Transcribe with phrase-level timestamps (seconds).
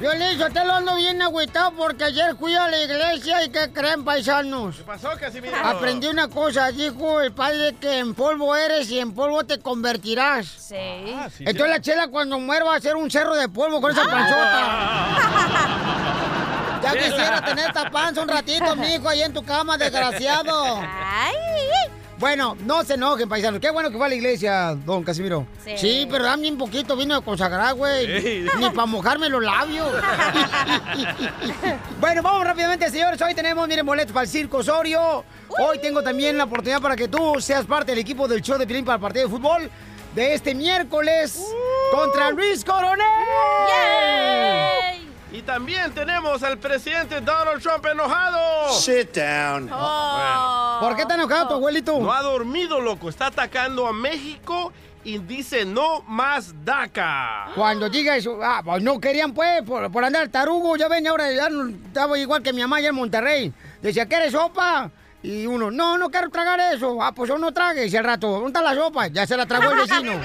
[0.00, 3.70] Violín, yo te lo ando bien agüitado porque ayer fui a la iglesia y ¿qué
[3.70, 4.76] creen, paisanos?
[4.76, 5.54] ¿Qué pasó, Casimiro?
[5.62, 10.46] Aprendí una cosa, dijo el padre que en polvo eres y en polvo te convertirás.
[10.46, 10.74] Sí.
[11.14, 13.92] Ah, sí, Entonces la chela cuando muera va a ser un cerro de polvo con
[13.92, 15.16] esa panzota.
[16.82, 20.80] Ya quisiera tener esta panza un ratito, mijo, ahí en tu cama, desgraciado.
[20.80, 21.99] Ay.
[22.20, 23.60] Bueno, no se enojen, paisanos.
[23.60, 25.46] Qué bueno que va a la iglesia, don Casimiro.
[25.76, 26.06] Sí.
[26.10, 28.20] pero dame un poquito, vino a consagrar, güey.
[28.20, 28.46] Sí.
[28.58, 29.88] Ni para mojarme los labios.
[32.00, 33.20] bueno, vamos rápidamente, señores.
[33.22, 35.24] Hoy tenemos, miren, boletos para el Circo Osorio.
[35.48, 38.66] Hoy tengo también la oportunidad para que tú seas parte del equipo del show de
[38.66, 39.70] Pilín para el partido de fútbol
[40.14, 41.40] de este miércoles
[41.90, 42.98] contra Luis Coronel.
[43.68, 44.79] Yay.
[45.32, 48.72] Y también tenemos al presidente Donald Trump enojado.
[48.72, 49.70] Sit down.
[49.72, 50.78] Oh.
[50.80, 51.98] ¿Por qué está enojado tu abuelito?
[52.00, 53.08] No ha dormido, loco.
[53.08, 54.72] Está atacando a México
[55.04, 57.50] y dice no más DACA.
[57.54, 61.30] Cuando diga eso, ah, pues no querían pues, por, por andar tarugo, ya ven, ahora
[61.32, 63.52] ya no- estaba igual que mi mamá allá en Monterrey.
[63.80, 64.90] Decía, ¿quieres sopa?
[65.22, 67.02] Y uno, no, no quiero tragar eso.
[67.02, 67.86] Ah, pues yo no trague.
[67.86, 69.08] Y al rato, ¿dónde está la sopa?
[69.08, 70.12] Ya se la tragó el vecino.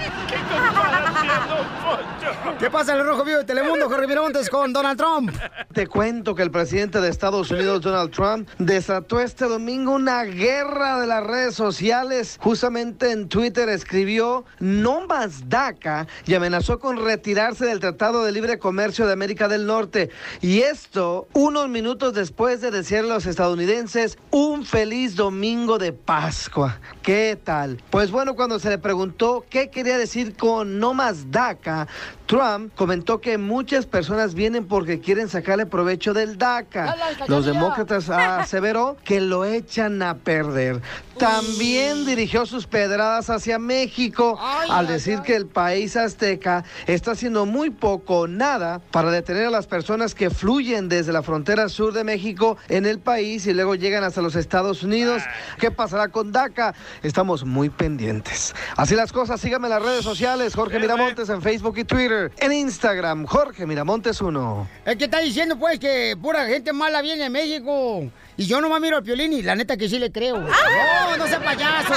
[2.59, 5.35] ¿Qué pasa en el Rojo Vivo de Telemundo, Jorge Miramontes con Donald Trump?
[5.73, 11.01] Te cuento que el presidente de Estados Unidos, Donald Trump, desató este domingo una guerra
[11.01, 12.37] de las redes sociales.
[12.41, 18.59] Justamente en Twitter escribió no más DACA y amenazó con retirarse del Tratado de Libre
[18.59, 20.09] Comercio de América del Norte.
[20.39, 26.79] Y esto unos minutos después de decirle a los estadounidenses un feliz domingo de Pascua.
[27.01, 27.81] ¿Qué tal?
[27.89, 31.87] Pues bueno, cuando se le preguntó qué quería decir con no más DACA,
[32.27, 36.95] Trump comentó que muchas personas vienen porque quieren sacarle provecho del DACA.
[37.27, 40.81] Los demócratas aseveró que lo echan a perder.
[41.17, 44.37] También dirigió sus pedradas hacia México
[44.69, 49.51] al decir que el país azteca está haciendo muy poco o nada para detener a
[49.51, 53.75] las personas que fluyen desde la frontera sur de México en el país y luego
[53.75, 55.23] llegan hasta los Estados Unidos.
[55.59, 56.73] ¿Qué pasará con DACA?
[57.03, 58.53] Estamos muy pendientes.
[58.77, 62.51] Así las cosas, síganme en las redes sociales, Jorge Miramontes en Facebook y Twitter, en
[62.51, 64.67] Instagram, Jorge Miramontes 1.
[64.85, 68.09] Es que está diciendo, pues, que pura gente mala viene de México.
[68.37, 70.39] Y yo nomás miro al Piolín y la neta que sí le creo.
[70.39, 71.93] No, no sea payaso.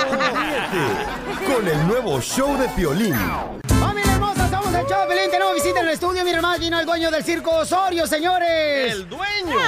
[1.47, 3.15] Con el nuevo show de Piolín.
[4.79, 5.31] El show de Piolín.
[5.31, 6.25] Tenemos visita en el estudio.
[6.25, 8.93] Miren más, vino el dueño del circo Osorio, señores.
[8.93, 9.59] El dueño.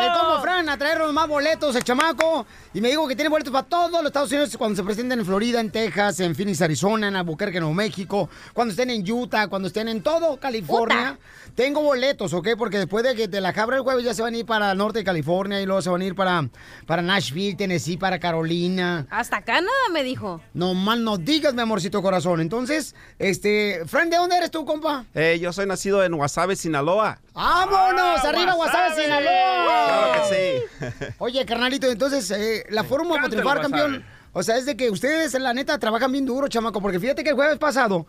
[0.00, 2.44] El como Fran a traernos más boletos, el chamaco.
[2.78, 5.26] Y me dijo que tiene boletos para todos los Estados Unidos cuando se presenten en
[5.26, 9.66] Florida, en Texas, en Phoenix, Arizona, en Albuquerque, Nuevo México, cuando estén en Utah, cuando
[9.66, 11.18] estén en todo California.
[11.56, 12.50] Tengo boletos, ¿ok?
[12.56, 14.70] Porque después de que te la cabra el jueves ya se van a ir para
[14.70, 16.48] el norte de California y luego se van a ir para,
[16.86, 19.08] para Nashville, Tennessee, para Carolina.
[19.10, 20.40] Hasta Canadá me dijo.
[20.54, 22.40] No mal no digas, mi amorcito corazón.
[22.40, 25.04] Entonces, este, Fran, ¿de dónde eres tú, compa?
[25.16, 27.18] Eh, yo soy nacido en Guasave, Sinaloa.
[27.38, 28.24] ¡Vámonos!
[28.24, 29.00] Ah, ¡Arriba, Guasave.
[29.00, 29.86] Sinaloa!
[29.86, 31.04] Claro que sí.
[31.18, 35.34] Oye, carnalito, entonces, eh, la forma para triunfar, campeón, o sea, es de que ustedes,
[35.34, 38.06] la neta, trabajan bien duro, chamaco, porque fíjate que el jueves pasado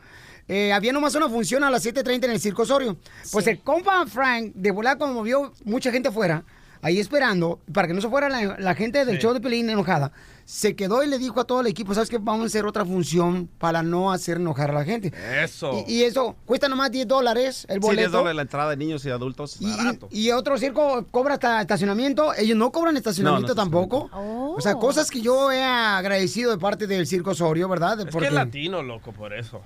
[0.47, 2.97] eh, había nomás una función a las 7.30 en el Circo Osorio.
[3.31, 6.43] Pues el compa Frank, de volar, como vio mucha gente afuera,
[6.81, 9.21] ahí esperando, para que no se fuera la, la gente del Sí.
[9.21, 10.11] show de Pelín enojada,
[10.49, 12.17] se quedó y le dijo a todo el equipo, ¿sabes qué?
[12.17, 15.13] Vamos a hacer otra función para no hacer enojar a la gente.
[15.43, 15.85] Eso.
[15.87, 18.01] Y, y eso cuesta nomás 10 dólares el Sí, boleto.
[18.01, 19.57] 10 dólares la entrada de niños y adultos.
[19.59, 20.07] Y, barato.
[20.09, 22.33] y otro circo cobra hasta estacionamiento.
[22.33, 24.09] Ellos no cobran estacionamiento No, no tampoco.
[24.11, 24.55] Oh.
[24.57, 27.99] O sea, cosas que yo he agradecido de parte del Circo Osorio, ¿verdad?
[27.99, 29.61] Es que es latino, loco, por eso.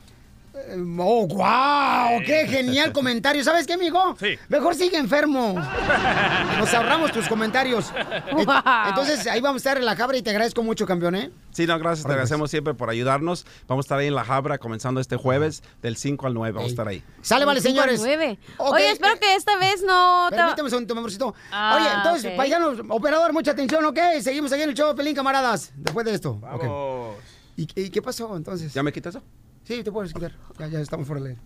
[0.67, 2.21] Eh, ¡Oh, wow!
[2.25, 3.43] ¡Qué genial comentario!
[3.43, 4.15] ¿Sabes qué, amigo?
[4.19, 4.37] Sí.
[4.49, 5.53] Mejor sigue enfermo.
[6.57, 7.91] Nos ahorramos tus comentarios.
[8.31, 8.45] Wow.
[8.87, 11.31] Entonces, ahí vamos a estar en la cabra y te agradezco mucho, campeón, ¿eh?
[11.51, 11.99] Sí, no, gracias.
[12.03, 13.45] Te Órale, agradecemos siempre por ayudarnos.
[13.67, 16.53] Vamos a estar ahí en La Habra comenzando este jueves del 5 al 9.
[16.55, 17.03] Vamos a estar ahí.
[17.21, 17.99] Sale, vale, señores.
[17.99, 18.39] nueve.
[18.57, 20.27] Ok, Oye, espero que esta vez no...
[20.29, 21.35] te- Permíteme un segundo, mi amorcito.
[21.51, 22.37] Ah, Oye, entonces, ok.
[22.37, 23.99] paisanos, operador, mucha atención, ¿ok?
[24.21, 25.71] Seguimos aquí en el show de Pelín, camaradas.
[25.75, 26.31] Después de esto.
[26.51, 26.61] Ok.
[26.63, 27.15] Vamos.
[27.55, 28.73] ¿Y, y qué pasó entonces?
[28.73, 29.23] ¿Ya me quitas eso?
[29.63, 30.33] Sí, te puedes quitar.
[30.59, 31.37] Ya, ya estamos fuera de ley.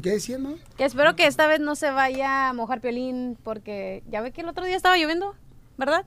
[0.00, 0.54] ¿Qué, no?
[0.76, 4.40] Que espero que esta vez no se vaya a mojar Piolín porque ya ve que
[4.40, 5.34] el otro día estaba lloviendo,
[5.76, 6.06] ¿verdad?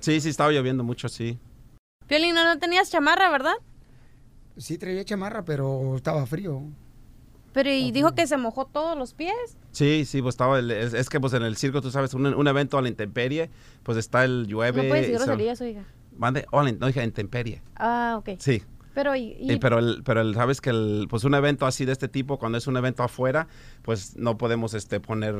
[0.00, 1.38] Sí, sí, estaba lloviendo mucho, sí.
[2.06, 3.54] Piolín, no, no tenías chamarra, ¿verdad?
[4.56, 6.62] Sí, traía chamarra, pero estaba frío.
[7.52, 9.34] Pero y dijo que se mojó todos los pies.
[9.72, 10.58] Sí, sí, pues estaba.
[10.58, 12.88] el- es, es que pues en el circo, tú sabes, un, un evento a la
[12.88, 13.50] intemperie,
[13.82, 14.82] pues está el llueve.
[14.82, 15.84] No puedes decir groserías, oiga.
[16.16, 17.62] Mande, oh, no dije intemperie.
[17.76, 18.30] Ah, ok.
[18.38, 18.62] Sí.
[19.00, 21.84] Pero, y, y- Y pero el, pero el, sabes que el, pues un evento así
[21.86, 23.48] de este tipo, cuando es un evento afuera,
[23.82, 25.34] pues no podemos este poner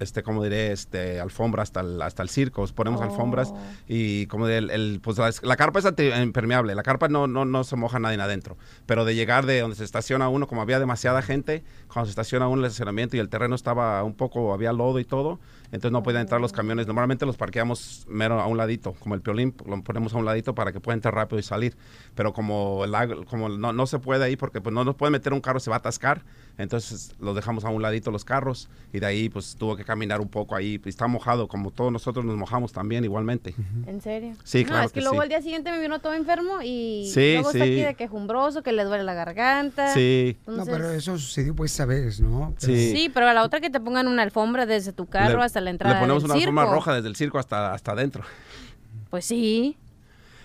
[0.00, 3.04] este como diré este alfombra hasta el, hasta el circo ponemos Oh.
[3.04, 3.54] alfombras
[3.86, 5.86] y como diré, el, el, pues la, la carpa es
[6.20, 8.56] impermeable la carpa no, no no se moja nadie adentro
[8.86, 12.48] pero de llegar de donde se estaciona uno como había demasiada gente cuando se estaciona
[12.48, 15.38] uno el estacionamiento y el terreno estaba un poco había lodo y todo
[15.74, 16.86] entonces no podían entrar los camiones.
[16.86, 20.54] Normalmente los parqueamos mero a un ladito como el piolín lo ponemos a un ladito
[20.54, 21.76] para que pueda entrar rápido y salir.
[22.14, 25.32] Pero como el como no, no se puede ahí porque pues no nos puede meter
[25.32, 26.22] un carro se va a atascar
[26.56, 30.20] entonces los dejamos a un ladito los carros y de ahí pues tuvo que caminar
[30.20, 33.54] un poco ahí y está mojado como todos nosotros nos mojamos también igualmente
[33.86, 34.34] ¿En serio?
[34.44, 35.22] Sí, no, claro es que, que luego sí.
[35.24, 37.80] el día siguiente me vino todo enfermo y Sí, luego está aquí sí.
[37.82, 39.92] de quejumbroso, que le duele la garganta.
[39.92, 42.54] sí No, Entonces- pero eso sucedió pues esa vez, ¿no?
[42.60, 42.92] Pero- Sí.
[42.92, 45.60] Sí, pero a la otra que te pongan una alfombra desde tu carro Le- hasta
[45.60, 46.50] la entrada le ponemos del una circo.
[46.50, 48.22] alfombra roja desde el circo hasta hasta adentro
[49.10, 49.76] Pues sí.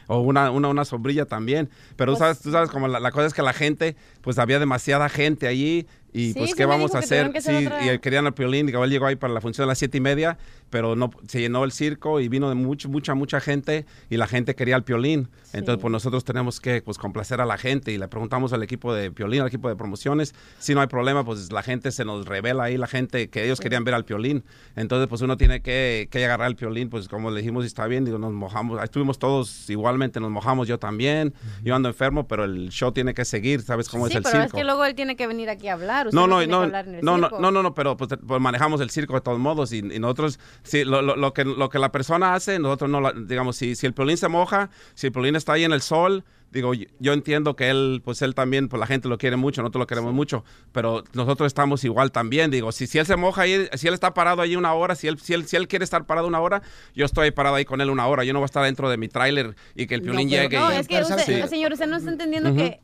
[0.08, 1.70] o una, una, una sombrilla también.
[1.96, 4.40] Pero tú Pues- sabes, tú sabes como la, la cosa es que la gente, pues
[4.40, 7.32] había demasiada gente allí y Sí, pues qué vamos a hacer.
[7.42, 9.78] Sí, otra- y querían al Piolín, y él llegó ahí para la función de las
[9.78, 10.38] siete y media,
[10.70, 14.28] pero no se llenó el circo y vino de mucho, mucha, mucha gente y la
[14.28, 15.30] gente quería al Piolín.
[15.54, 18.94] Entonces, pues nosotros tenemos que pues complacer a la gente y le preguntamos al equipo
[18.94, 22.26] de Piolín, al equipo de promociones, si no hay problema, pues la gente se nos
[22.26, 24.44] revela ahí, la gente que ellos querían ver al Piolín.
[24.76, 28.06] Entonces, pues uno tiene que, que agarrar el Piolín, pues como le dijimos, está bien,
[28.06, 31.34] digo, nos mojamos, ahí estuvimos todos igualmente, nos mojamos yo también,
[31.64, 34.36] yo ando enfermo, pero el show tiene que seguir, ¿sabes cómo sí, es el pero
[34.44, 34.46] circo?
[34.58, 36.08] es que luego él tiene que venir aquí a hablar.
[36.08, 37.40] Usted No, no, no, no, el no, no, circo.
[37.42, 40.40] no, no, no, pero pues, pues, manejamos el circo de todos modos y, y nosotros,
[40.64, 43.76] sí, lo, lo- lo que, lo que la persona hace, nosotros no, la- digamos, si,
[43.76, 47.14] si el piolín se moja, si el piolín está ahí en el sol, digo, yo,
[47.14, 50.14] entiendo que él, pues él también, pues la gente lo quiere mucho, nosotros lo queremos
[50.14, 53.94] mucho, pero nosotros estamos igual también, digo, si, si él se moja ahí, si él
[53.94, 56.40] está parado ahí una hora, si él, si él, si él quiere estar parado una
[56.40, 56.64] hora,
[56.96, 58.90] yo estoy ahí parado ahí con él una hora, yo no voy a estar dentro
[58.90, 60.58] de mi tráiler y que el No, piolín pero- llegue.
[60.58, 61.48] No, y- es que Pero ¿sabes usted, qué?
[61.48, 62.58] señor, usted no está entendiendo Ujú.
[62.58, 62.80] que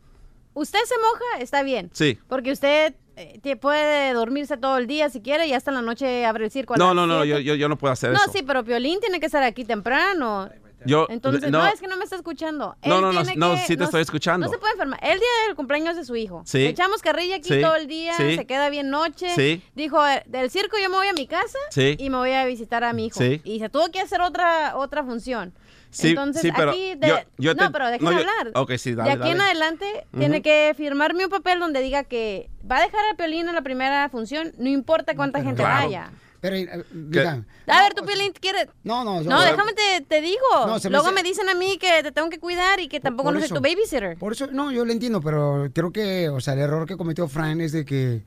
[0.54, 1.90] usted se moja, está bien.
[1.92, 2.20] Sí.
[2.28, 5.82] Porque usted eh, tie- puede dormirse todo el día si quiere y hasta en la
[5.82, 6.76] noche abre el circo.
[6.78, 8.32] No, no, no, yo, yo, yo no puedo hacer No, eso.
[8.32, 10.50] sí, pero Piolín tiene que estar aquí temprano.
[10.88, 12.76] Yo, Entonces, no, es que no me está escuchando.
[12.86, 14.46] No, Él no, no, tiene no, que- sí te estoy escuchando.
[14.46, 15.00] No se puede enfermar.
[15.02, 16.44] El día del cumpleaños de su hijo.
[16.46, 16.60] Sí.
[16.60, 17.60] Le echamos carrilla aquí Sí.
[17.60, 18.36] todo el día, Sí.
[18.36, 19.30] se queda bien noche.
[19.36, 19.64] Sí.
[19.74, 21.96] Dijo, "Eh, del circo yo me voy a mi casa Sí.
[21.98, 23.18] y me voy a visitar a mi hijo.
[23.20, 23.42] Sí.
[23.44, 25.56] Y se tuvo que hacer otra, otra función.
[25.96, 26.96] Sí, Entonces, sí, pero aquí...
[26.96, 28.52] de- yo- yo no, te- pero déjeme no, yo- hablar.
[28.56, 29.50] ok, sí, dale, De aquí en dale.
[29.52, 30.44] adelante tiene Ujú.
[30.44, 34.10] que firmarme un papel donde diga que va a dejar a Piolín en la primera
[34.10, 35.86] función, no importa cuánta gente Claro.
[35.86, 36.10] vaya.
[36.42, 38.68] Pero, eh, mira, A ver, tú, Piolín, ¿quieres...?
[38.84, 39.22] no, no.
[39.22, 40.38] No, déjame te, te digo.
[40.68, 43.00] No, me Luego hace- me dicen a mí que te tengo que cuidar y que
[43.00, 43.56] tampoco por no soy eso.
[43.56, 44.18] tu babysitter.
[44.18, 47.28] Por eso, no, yo lo entiendo, pero creo que, o sea, el error que cometió
[47.30, 48.22] Fran es de que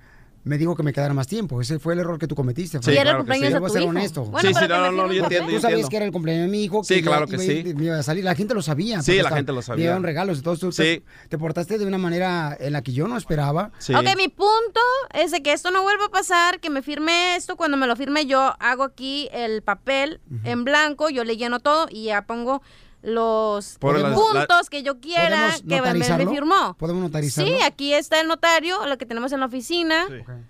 [0.44, 1.61] me dijo que me quedara más tiempo.
[1.61, 2.79] Ese fue el error que tú cometiste.
[2.82, 3.52] Sí, era claro el que cumpleaños sí.
[3.55, 3.90] de Voy a tu ser hijo.
[3.90, 4.25] honesto.
[4.25, 5.50] Bueno, Sí, sí, no, no, yo entiendo.
[5.52, 6.82] Tú sabías que era el cumpleaños de mi hijo.
[6.85, 7.75] Sí, claro que sí.
[7.76, 8.25] Me iba a salir.
[8.25, 9.02] La gente lo sabía.
[9.02, 9.76] Sí, la gente lo sabía.
[9.76, 10.38] Me dieron regalos.
[10.38, 11.02] Entonces tú te- Sí.
[11.29, 13.70] te, portaste de una manera en la que yo no esperaba.
[13.79, 13.94] Sí.
[13.94, 14.81] Ok, mi punto
[15.12, 17.56] es de que esto no vuelva a pasar, que me firme esto.
[17.56, 21.88] Cuando me lo firme, yo hago aquí el papel en blanco, yo le lleno todo
[21.91, 22.62] y ya pongo
[23.02, 26.74] los puntos que yo quiera ¿Podemos que me, firmó.
[26.78, 27.56] ¿Podemos notarizarlo?
[27.56, 30.06] Sí, aquí está el notario, lo que tenemos en la oficina.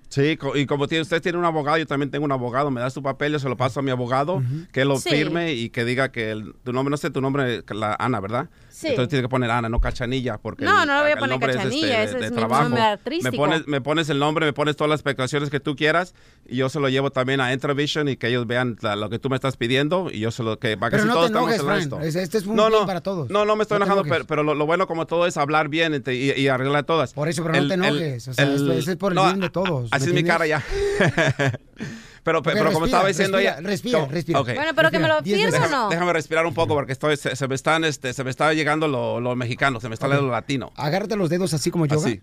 [0.09, 2.81] Sí, co- y como tiene, usted tiene un abogado, yo también tengo un abogado, me
[2.81, 4.43] das tu papel, yo se lo paso a mi abogado,
[4.73, 5.11] que lo Sí.
[5.11, 8.49] firme y que diga que el- tu nombre, no sé tu nombre, la Ana, ¿verdad?
[8.79, 8.87] Sí.
[8.87, 12.05] Entonces tiene que poner Ana, no Cachanilla, porque No, no le voy a poner Cachanilla,
[12.05, 12.69] ese de es mi trabajo.
[12.69, 16.15] nombre Me pones, me pones el nombre, me pones todas las especificaciones que tú quieras
[16.47, 19.19] y yo se lo llevo también a Entravision y que ellos vean la- lo que
[19.19, 21.27] tú me estás pidiendo y yo se lo que para que Pero si no todos
[21.27, 22.01] te enojes, estamos en Fran.
[22.03, 22.09] esto.
[22.21, 23.29] Es- Este es un no, bien no, para todos.
[23.31, 25.69] No, no me estoy No enojando, pero, pero lo, lo bueno como todo es hablar
[25.69, 27.15] bien y, y- y arreglar todas.
[27.15, 29.51] Por eso, pero no te enojes, o sea, eso es por el no, bien de
[29.51, 30.63] todos, Así ¿me es mi cara ya.
[32.23, 33.69] pero, pero como estaba diciendo respira, ella.
[33.69, 34.41] respira, como- respira.
[34.43, 35.89] Bueno, pero que me lo firme o no.
[35.89, 38.89] Déjame respirar un poco porque estoy, se, se me están, este, se me está llegando
[38.89, 40.13] lo, lo mexicano, se me está Ok.
[40.13, 40.73] llegando lo latino.
[40.77, 42.07] Agárrate los dedos así como yoga.
[42.07, 42.21] Así.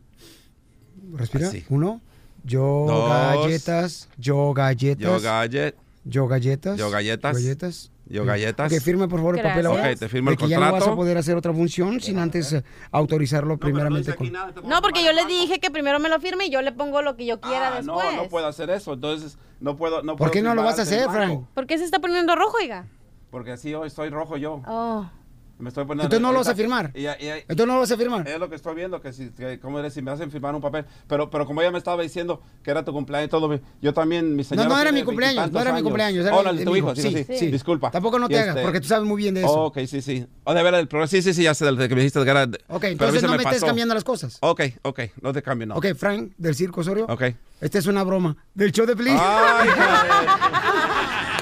[1.13, 1.47] Respira.
[1.47, 1.65] Así.
[1.69, 2.01] Uno.
[2.43, 3.09] Yo Dos.
[3.09, 4.09] galletas.
[4.17, 5.01] Yo galletas.
[5.03, 6.77] Yo gallet, Yo galletas.
[6.77, 7.35] Yo galletas.
[7.35, 7.91] Galletas.
[8.07, 8.71] yo galletas.
[8.71, 9.89] Ok, firme por favor el papel ahora.
[9.91, 10.95] Ok, te firmo el que ya no vas a contrato.
[10.95, 14.31] poder hacer otra función sin antes eh, autorizarlo primeramente con...
[14.31, 17.15] No, porque yo le dije que primero me lo firme y yo le pongo lo
[17.15, 18.05] que yo quiera Ah, después.
[18.15, 20.01] No, no puedo hacer eso, entonces no puedo.
[20.03, 21.45] No ¿Por puedo qué no lo vas a hacer, Frank?
[21.53, 22.85] ¿Por qué se está poniendo rojo, oiga?
[23.31, 24.61] Porque así hoy estoy rojo yo.
[24.67, 25.09] Oh.
[25.57, 26.03] Me estoy poniendo.
[26.03, 26.91] Entonces no lo vas a firmar.
[26.93, 27.09] Y- y-
[27.47, 28.27] Entonces no lo vas a firmar.
[28.27, 30.61] es lo que estoy viendo, que si, que, como eres, si me hacen firmar un
[30.61, 30.83] papel.
[31.07, 34.35] Pero, pero como ella me estaba diciendo que era tu cumpleaños y todo, yo también,
[34.35, 34.67] mi señora.
[34.67, 35.83] no era tiene mi cumpleaños, no era mi años.
[35.83, 36.25] cumpleaños.
[36.25, 37.47] Era Oh, el no, tu hijo, hijo, sí, sí, sí, sí.
[37.51, 37.89] Disculpa.
[37.89, 39.49] Tampoco no te hagas, este- porque tú sabes muy bien de eso.
[39.51, 40.27] Oh, ok, sí, sí.
[40.43, 42.29] Oh, de verdad, el programa, sí, sí, sí, ya sé del que me dijiste que
[42.29, 42.43] era.
[42.67, 43.65] ok, entonces no me estés pasó.
[43.67, 44.37] cambiando las cosas.
[44.41, 45.75] Ok, ok, no te cambio, no.
[45.75, 47.05] Ok, Frank, del Circo Osorio.
[47.07, 47.23] Ok.
[47.61, 48.93] Esta es una broma del show de.
[49.09, 49.69] Ay,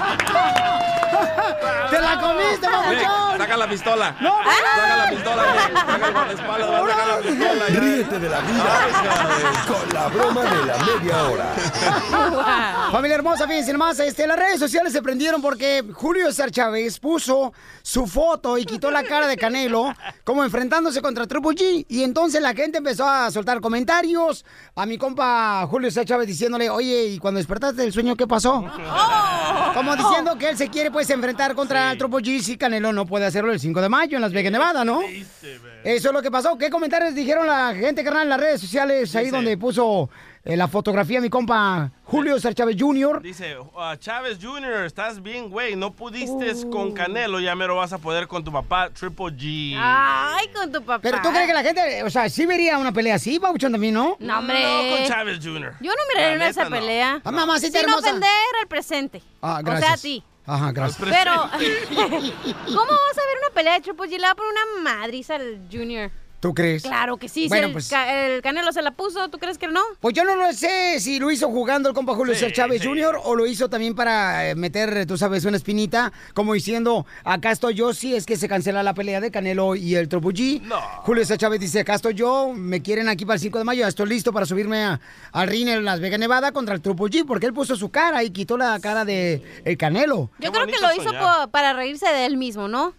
[1.90, 3.23] ¡Te la comiste, Ey, papuchón!
[3.38, 4.16] Saca la pistola.
[4.20, 5.76] ¡No, Saca la pistola, güey.
[5.76, 7.68] Saca el guardaespaldas, va a sacar la pistola.
[7.68, 7.80] ya.
[7.80, 11.54] Ríete de la vida con la broma de la media hora.
[12.92, 17.52] Familia hermosa, fíjense nomás, este, las redes sociales se prendieron porque Julio César Chávez puso
[17.82, 21.86] su foto y quitó la cara de Canelo como enfrentándose contra Triple G.
[21.88, 26.70] Y entonces la gente empezó a soltar comentarios a mi compa Julio César Chávez diciéndole,
[26.70, 28.64] oye, ¿y cuando despertaste del sueño qué pasó?
[29.74, 33.06] Como diciendo que él se quiere pues enfrentar contra el Triple G si Canelo no
[33.06, 35.00] puede hacerlo el 5 de mayo en Las Vegas, Nevada, ¿no?
[35.02, 36.56] Eso es lo que pasó.
[36.56, 40.08] ¿Qué comentarios dijeron la gente, carnal, en las redes sociales ahí donde puso
[40.44, 43.20] eh, la fotografía mi compa Julio César Chávez Jr.?
[43.22, 45.76] Dice, "Ah, Chávez Jr., estás bien, güey.
[45.76, 49.74] No pudiste con Canelo, ya mero vas a poder con tu papá, Triple G.
[49.78, 51.00] Ay, con tu papá.
[51.02, 53.94] Pero tú crees que la gente, o sea, sí vería una pelea así, Pabuchón, también,
[53.94, 54.16] ¿no?
[54.20, 54.62] No, hombre.
[54.90, 55.74] No con Chávez Jr.
[55.80, 56.76] Yo no miraría esa neta, no.
[56.80, 57.20] pelea.
[57.24, 58.08] Ah, mamacita Sin hermosa.
[58.08, 58.30] ofender
[58.62, 59.22] al presente.
[59.42, 59.86] Ah, O gracias.
[59.86, 60.22] sea, a ti.
[60.46, 61.08] Ajá, gracias.
[61.10, 61.32] Pero,
[62.66, 64.18] ¿cómo vas a ver una pelea de Triple G?
[64.18, 66.10] Le va a poner una madriza al Junior.
[66.44, 66.82] ¿Tú crees?
[66.82, 67.48] Claro que sí.
[67.48, 69.80] Bueno, si el, pues- Ca- el Canelo se la puso, ¿tú crees que no?
[70.00, 72.82] Pues yo no lo sé si lo hizo jugando el compa Julio Sí, César Chávez
[72.82, 72.86] sí.
[72.88, 73.18] Jr.
[73.24, 77.72] o lo hizo también para eh, meter, tú sabes, una espinita, como diciendo, acá estoy
[77.72, 80.60] yo, si es que se cancela la pelea de Canelo y el Triple G.
[80.60, 80.78] No.
[81.04, 83.86] Julio César Chávez dice, acá estoy yo, me quieren aquí para el 5 de mayo,
[83.88, 85.00] estoy listo para subirme a-
[85.32, 88.22] al ring en Las Vegas, Nevada contra el Triple G, porque él puso su cara
[88.22, 90.30] y quitó la cara de el Canelo.
[90.40, 91.48] Yo Qué creo que lo hizo soñar.
[91.50, 92.92] para reírse de él mismo, ¿no?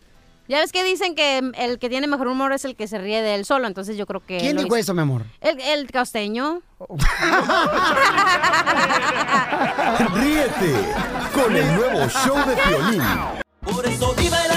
[0.47, 3.21] Ya ves que dicen que el que tiene mejor humor es el que se ríe
[3.21, 4.37] de él solo, entonces yo creo que...
[4.37, 4.77] ¿Quién dijo hizo.
[4.77, 5.23] eso, mi amor?
[5.41, 6.61] El, el costeño.
[10.13, 10.73] Ríete
[11.33, 13.01] con el nuevo show de Piolín.
[13.61, 14.51] Por eso viva el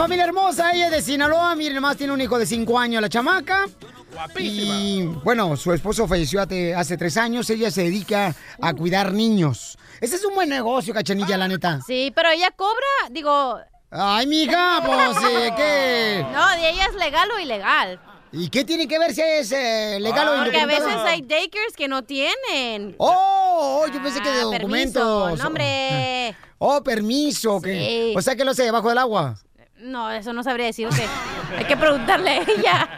[0.00, 3.08] familia hermosa, ella es de Sinaloa, miren más, tiene un hijo de 5 años, la
[3.10, 3.66] chamaca.
[4.14, 4.74] Guapísima.
[4.80, 7.50] Y bueno, su esposo falleció hace, hace tres años.
[7.50, 9.76] Ella se dedica a cuidar niños.
[10.00, 11.80] Ese es un buen negocio, cachanilla, la neta.
[11.86, 13.58] Sí, pero ella cobra, digo...
[13.90, 16.26] Ay, mija, pues, eh, ¿qué?
[16.32, 18.00] No, de ella es legal o ilegal.
[18.32, 21.74] ¿Y qué tiene que ver si es eh, legal o Porque a veces hay daycares
[21.76, 22.94] que no tienen.
[22.98, 25.24] Oh, oh, yo pensé que de Ah, documentos.
[25.24, 26.34] permiso, no, hombre.
[26.62, 27.60] Oh, permiso.
[27.60, 27.72] que-
[28.12, 28.14] Sí.
[28.16, 29.36] O sea que lo hace debajo del agua.
[29.82, 30.88] No, eso no sabría decir.
[30.88, 32.88] que Hay que preguntarle a ella.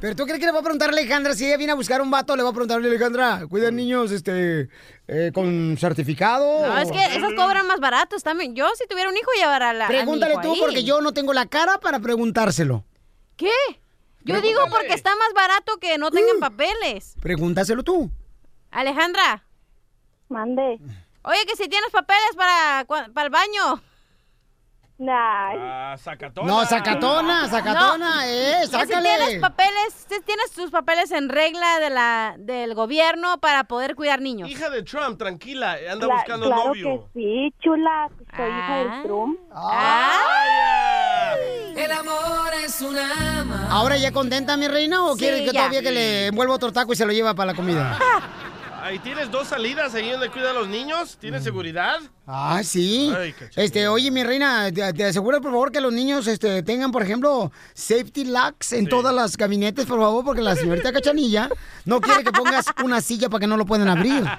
[0.00, 2.00] Pero tú crees que le va a preguntar a Alejandra si ella viene a buscar
[2.00, 4.70] un vato, le va a preguntarle a Alejandra, cuidan niños este
[5.06, 6.66] eh, con certificado.
[6.66, 8.54] No, es que esos cobran más baratos también.
[8.54, 9.86] Yo, si tuviera un hijo, llevara a la.
[9.86, 10.60] a mi Pregúntale hijo tú, ahí.
[10.60, 12.84] porque yo no tengo la cara para preguntárselo.
[13.36, 13.50] ¿Qué?
[14.24, 16.40] Yo digo porque está más barato que no tengan Uh.
[16.40, 17.14] papeles.
[17.20, 18.10] Pregúntaselo tú.
[18.70, 19.44] Alejandra.
[20.30, 20.78] Mande.
[21.24, 23.82] Oye, que si tienes papeles para, para el baño.
[25.02, 26.46] Ay, Ah, sacatona.
[26.46, 29.08] No, sacatona, sacatona, eh, Que si sácale.
[29.16, 34.20] tienes papeles, si tienes tus papeles en regla de la, del gobierno para poder cuidar
[34.20, 34.50] niños.
[34.50, 37.08] Hija de Trump, tranquila, anda cla- buscando claro novio.
[37.14, 38.08] que sí, chula.
[38.36, 38.78] Soy hija Ah.
[38.78, 39.38] del Trump.
[41.76, 43.68] El amor es una ama.
[43.70, 45.52] ¿Ahora ya contenta, mi reina, o Sí, quieres que ya.
[45.52, 47.98] todavía que le envuelva otro taco y se lo lleva para la comida?
[48.82, 51.18] Ahí tienes dos salidas ahí donde cuidan a los niños.
[51.20, 51.98] ¿Tienes seguridad?
[52.26, 53.12] Ah, sí.
[53.16, 56.90] Ay, Este, oye, mi reina, te, te aseguro, por favor, que los niños este, tengan,
[56.92, 61.50] por ejemplo, safety locks en todas las gabinetes, por favor, porque la señorita Cachanilla
[61.84, 64.24] no quiere que pongas una silla para que no lo puedan abrir.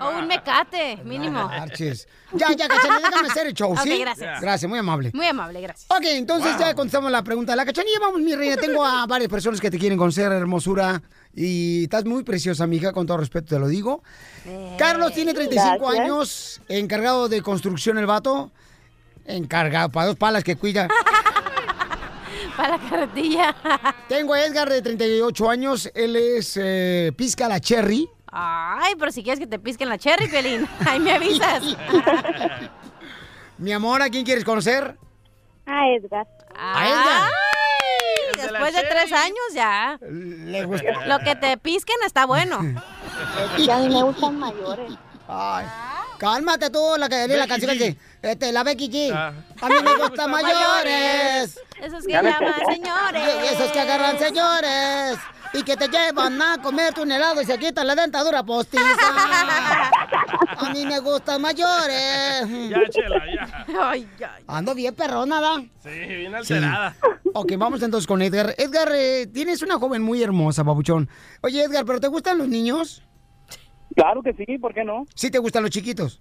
[0.00, 1.46] O un mecate, mínimo.
[1.46, 2.08] Marches.
[2.32, 3.98] Ya, ya, Cachanilla, déjame hacer el show, ¿sí?
[4.00, 4.40] gracias.
[4.40, 5.10] Gracias, muy amable.
[5.14, 5.86] Muy amable, gracias.
[5.90, 7.98] Ok, entonces ya contestamos la pregunta de la cachanilla.
[8.00, 8.56] Vamos, mi reina.
[8.56, 11.00] Tengo a varias personas que te quieren conocer, hermosura.
[11.34, 14.02] Y estás muy preciosa, mija, con todo respeto te lo digo.
[14.78, 16.00] Carlos tiene 35 Gracias.
[16.00, 18.50] años, encargado de construcción el vato.
[19.26, 20.88] Encargado, para dos palas que cuida.
[22.56, 23.54] Para la carretilla.
[24.08, 28.08] Tengo a Edgar de 38 años, él es eh, pizca la cherry.
[28.26, 31.76] Ay, pero si quieres que te pisquen la cherry, Pelín, ahí me avisas.
[33.56, 34.96] Mi amor, ¿a quién quieres conocer?
[35.66, 36.26] A Edgar.
[36.54, 37.30] A Edgar.
[38.64, 39.98] Después de tres años ya.
[40.00, 41.06] Le gusta.
[41.06, 42.60] Lo que te pisquen está bueno.
[43.58, 44.92] Y a mí me gustan mayores.
[45.28, 45.66] Ay,
[46.20, 49.10] cálmate tú, la, que, la Becky canción que este, la Becky G.
[49.14, 49.32] Ah.
[49.62, 51.58] A mí me gustan mayores.
[51.80, 53.52] Esos que llaman Y señores.
[53.52, 55.18] esos que agarran señores
[55.54, 58.84] y que te llevan a comer un helado y se quitan la dentadura postiza.
[60.58, 62.46] A mí me gustan mayores.
[62.68, 63.64] Ya, chela, ya.
[63.82, 64.44] Ay, ay.
[64.46, 65.56] Ando bien perrona, ¿da?
[65.82, 66.94] Sí, bien alterada.
[67.32, 68.54] Ok, vamos entonces con Edgar.
[68.58, 71.08] Edgar, eh, tienes una joven muy hermosa, babuchón.
[71.40, 73.02] Oye, Edgar, ¿pero te gustan los niños?
[73.94, 75.06] Claro que sí, ¿por qué no?
[75.14, 76.20] Sí te gustan los chiquitos.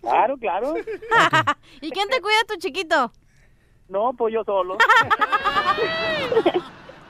[0.00, 0.74] Claro, claro.
[1.80, 3.12] ¿Y quién te cuida tu chiquito?
[3.88, 4.76] No, pues yo solo.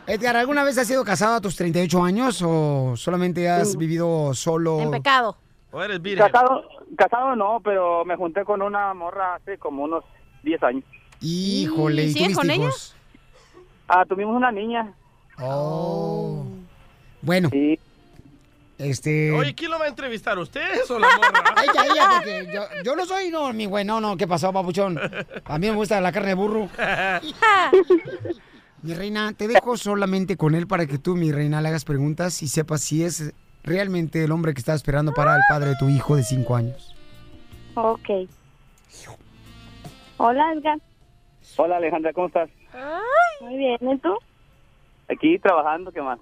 [0.06, 4.80] Edgar, ¿alguna vez has sido casado a tus 38 años o solamente has vivido solo?
[4.80, 5.36] En pecado.
[5.72, 6.26] ¿O eres virgen?
[6.26, 6.62] Casado,
[6.96, 10.04] casado no, pero me junté con una morra hace como unos
[10.44, 10.84] 10 años.
[11.20, 12.64] Híjole, ¿y ¿Sigues con ella?
[12.66, 12.94] hijos?
[13.88, 14.92] Ah, tuvimos una niña.
[15.40, 16.44] Oh.
[17.22, 17.48] Bueno.
[17.50, 17.78] Sí.
[18.78, 19.32] Este.
[19.32, 20.38] Oye, ¿quién lo va a entrevistar?
[20.38, 21.54] ¿Ustedes o la morra?
[21.62, 24.98] Ella, ella, porque yo, yo no soy, no, mi güey, no, no, ¿qué pasó, papuchón?
[25.44, 26.68] A mí me gusta la carne de burro.
[28.82, 32.40] Mi reina, te dejo solamente con él para que tú, mi reina, le hagas preguntas
[32.42, 35.88] y sepas si es realmente el hombre que está esperando para el padre de tu
[35.88, 36.94] hijo de cinco años.
[37.74, 38.28] Ok.
[40.18, 40.78] Hola, Edgar.
[41.56, 42.48] Hola Alejandra, ¿cómo estás?
[43.40, 44.16] Muy bien, ¿y tú?
[45.08, 46.18] Aquí trabajando, ¿qué más?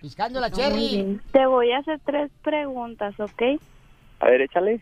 [0.00, 1.20] Piscando la bien.
[1.32, 3.42] Te voy a hacer tres preguntas, ¿ok?
[4.20, 4.80] A ver, échale.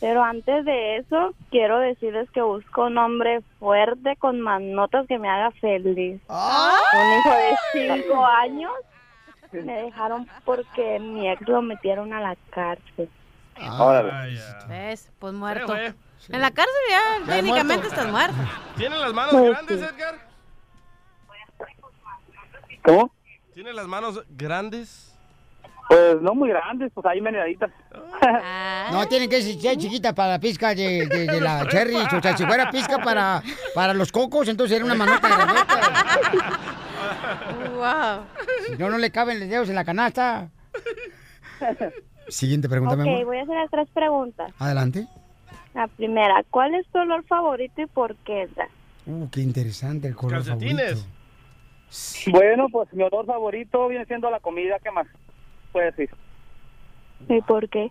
[0.00, 5.28] Pero antes de eso, quiero decirles que busco un hombre fuerte con manotas que me
[5.28, 6.20] haga feliz.
[6.28, 8.72] Un hijo de cinco años
[9.52, 13.08] me dejaron porque mi ex lo metieron a la cárcel.
[13.78, 14.38] Órale.
[14.68, 15.10] ¿Ves?
[15.18, 15.76] Pues muerto.
[15.76, 18.36] En la cárcel ya técnicamente estás muerto.
[18.76, 19.86] ¿Tiene las manos Pues grandes, sí.
[19.86, 20.14] Edgar?
[22.82, 23.12] ¿Cómo?
[23.54, 25.08] ¿Tiene las manos grandes?
[25.88, 27.70] Pues no muy grandes, pues ahí meneditas.
[28.92, 31.96] No, tienen que ser chiquita para la pizca de, de- de la cherry.
[31.96, 33.42] O sea, si fuera pizca para,
[33.74, 35.80] para los cocos, entonces era una manota grandota.
[37.74, 38.24] Wow.
[38.68, 40.48] Si no, no le caben los dedos en la canasta.
[42.28, 43.24] Siguiente pregunta, mi Ok, amor.
[43.26, 44.52] voy a hacer las tres preguntas.
[44.58, 45.06] Adelante.
[45.74, 48.48] La primera, ¿cuál es tu olor favorito y por qué?
[49.06, 51.00] Uh, qué interesante el color Calcetines.
[51.00, 51.21] favorito.
[52.30, 55.06] Bueno, pues mi olor favorito viene siendo la comida, ¿qué más?
[55.72, 56.14] Puedes decir.
[57.28, 57.90] ¿Y por qué?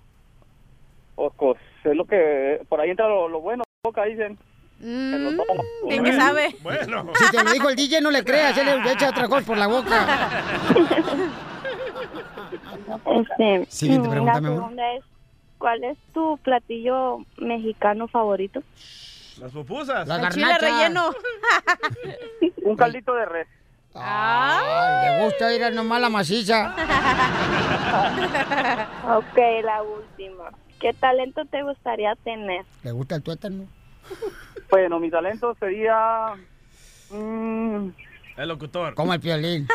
[1.16, 4.38] Pues, pues, es lo que, por ahí entra lo, lo bueno, boca, dicen.
[4.80, 5.64] Mm, lo tomo.
[5.90, 6.56] ¿En qué sabe?
[6.62, 7.12] Bueno.
[7.16, 9.58] Si te lo dijo el DJ, no le creas, él le echa otra cosa por
[9.58, 10.30] la boca.
[13.06, 15.04] Este, Siguiente mm, pregunta, la segunda es,
[15.58, 18.64] ¿cuál es tu platillo mexicano favorito?
[19.40, 20.08] Las pupusas.
[20.08, 20.78] La El chile garnacha.
[20.78, 21.12] relleno.
[22.64, 23.48] Un caldito de res.
[23.94, 26.76] Ay, le gusta ir a nomás la maciza.
[29.08, 30.52] Ok, la última.
[30.80, 32.66] ¿Qué talento te gustaría tener?
[32.84, 33.66] ¿Le gusta el tuétano?
[34.70, 36.34] Bueno, mi talento sería...
[37.10, 37.90] mm,
[38.38, 38.94] El locutor.
[38.96, 39.68] Como el piolín.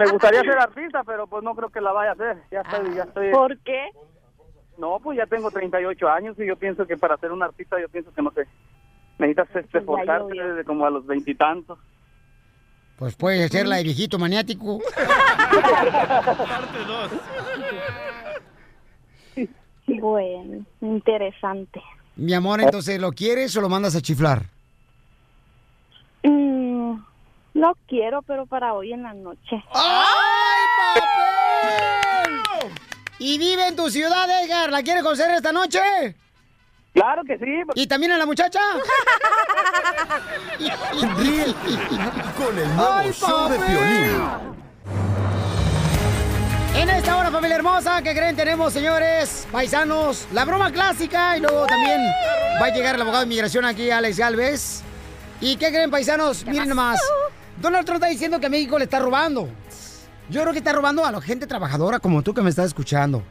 [0.00, 2.38] me gustaría ser artista, pero pues no creo que la vaya a hacer.
[2.50, 3.30] Ya estoy, ya estoy...
[3.30, 3.90] ¿Por qué?
[4.76, 7.88] No, pues ya tengo 38 años y yo pienso que para ser un artista, yo
[7.88, 8.46] pienso que no sé.
[9.18, 11.78] Necesitas este, esforzarte desde como a los veintitantos.
[12.98, 14.80] Pues puede ser la de viejito maniático.
[15.54, 16.78] Parte
[19.36, 20.00] 2.
[20.00, 21.80] Bueno, interesante.
[22.16, 24.46] Mi amor, entonces, ¿lo quieres o lo mandas a chiflar?
[26.24, 26.94] Mm,
[27.54, 29.62] lo quiero, pero para hoy en la noche.
[29.72, 30.64] ¡Ay,
[30.96, 32.72] papel!
[33.20, 34.70] ¿Y vive en tu ciudad, Edgar?
[34.70, 35.78] ¿La quieres conocer esta noche?
[36.98, 37.62] Claro que sí.
[37.76, 38.58] ¿Y también a la muchacha?
[41.16, 41.54] Ríete
[42.36, 43.56] con el nuevo ¡Ay, show de!
[43.58, 44.58] Piolín.
[46.74, 48.34] En esta hora, familia hermosa, ¿qué creen?
[48.34, 52.00] Tenemos, señores, paisanos, la broma clásica y luego también
[52.60, 54.82] va a llegar el abogado de inmigración aquí, Alex Galvez.
[55.40, 56.44] ¿Y qué creen, paisanos?
[56.46, 57.00] Miren nomás.
[57.60, 59.48] Donald Trump está diciendo que a México le está robando.
[60.30, 63.22] Yo creo que está robando a la gente trabajadora como tú que me estás escuchando.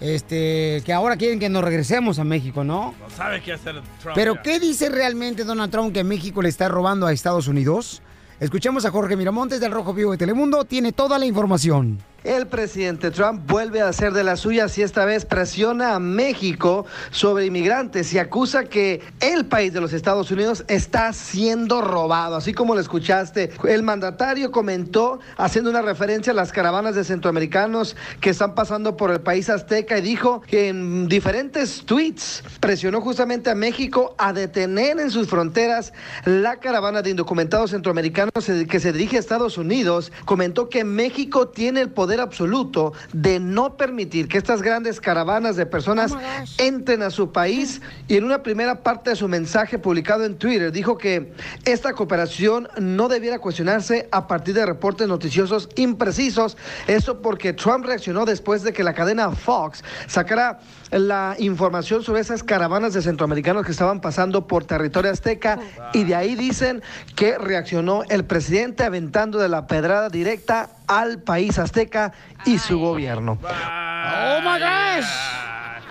[0.00, 2.94] Este, que ahora quieren que nos regresemos a México, ¿no?
[3.00, 4.14] No sabe qué hacer Trump.
[4.14, 4.42] Pero ya.
[4.42, 8.02] ¿qué dice realmente Donald Trump que México le está robando a Estados Unidos?
[8.40, 11.98] Escuchemos a Jorge Miramontes del Rojo Vivo de Telemundo, tiene toda la información.
[12.24, 16.86] El presidente Trump vuelve a hacer de las suyas y esta vez presiona a México
[17.10, 22.36] sobre inmigrantes y acusa que el país de los Estados Unidos está siendo robado.
[22.36, 27.94] Así como lo escuchaste, el mandatario comentó haciendo una referencia a las caravanas de centroamericanos
[28.22, 33.50] que están pasando por el país azteca y dijo que en diferentes tweets presionó justamente
[33.50, 35.92] a México a detener en sus fronteras
[36.24, 38.32] la caravana de indocumentados centroamericanos
[38.66, 40.10] que se dirige a Estados Unidos.
[40.24, 45.66] Comentó que México tiene el poder absoluto de no permitir que estas grandes caravanas de
[45.66, 46.12] personas
[46.58, 50.72] entren a su país y en una primera parte de su mensaje publicado en Twitter
[50.72, 51.32] dijo que
[51.64, 56.56] esta cooperación no debiera cuestionarse a partir de reportes noticiosos imprecisos.
[56.86, 60.60] Esto porque Trump reaccionó después de que la cadena Fox sacara
[60.98, 65.58] la información sobre esas caravanas de centroamericanos que estaban pasando por territorio azteca
[65.92, 66.82] y de ahí dicen
[67.16, 72.12] que reaccionó el presidente aventando de la pedrada directa al país azteca
[72.44, 73.38] y su gobierno.
[73.42, 75.08] ¡Oh, my gosh!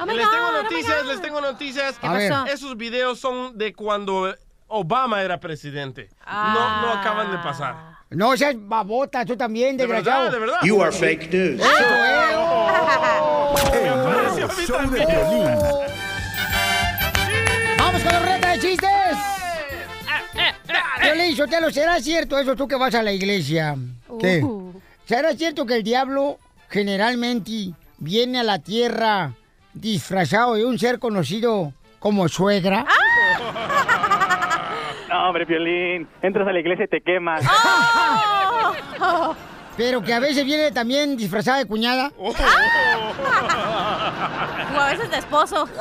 [0.01, 1.97] Oh les tengo God, noticias, les tengo noticias.
[1.99, 2.31] ¿Qué A ver.
[2.31, 2.45] pasó?
[2.47, 4.35] Esos videos son de cuando
[4.67, 6.09] Obama era presidente.
[6.25, 7.92] No, no acaban de pasar.
[8.13, 10.23] No seas babota, tú también, De desgraciado.
[10.25, 10.59] verdad, de verdad.
[10.63, 11.61] You are fake news.
[14.67, 15.57] Show de Piolín.
[17.77, 18.89] ¡Vamos con la reta de chistes!
[21.01, 23.75] Piolín, Sotelo, ¿será cierto eso tú que vas a la iglesia?
[24.19, 24.41] ¿Qué?
[24.43, 24.73] Uh.
[25.05, 29.33] ¿Será cierto que el diablo generalmente viene a la tierra
[29.73, 32.85] disfrazado de un ser conocido como suegra?
[35.23, 36.05] No, hombre, Piolín.
[36.21, 37.45] Entras a la iglesia y te quemas.
[39.77, 42.11] Pero que a veces viene también disfrazada de cuñada.
[42.17, 42.33] O
[44.81, 45.65] a veces de esposo.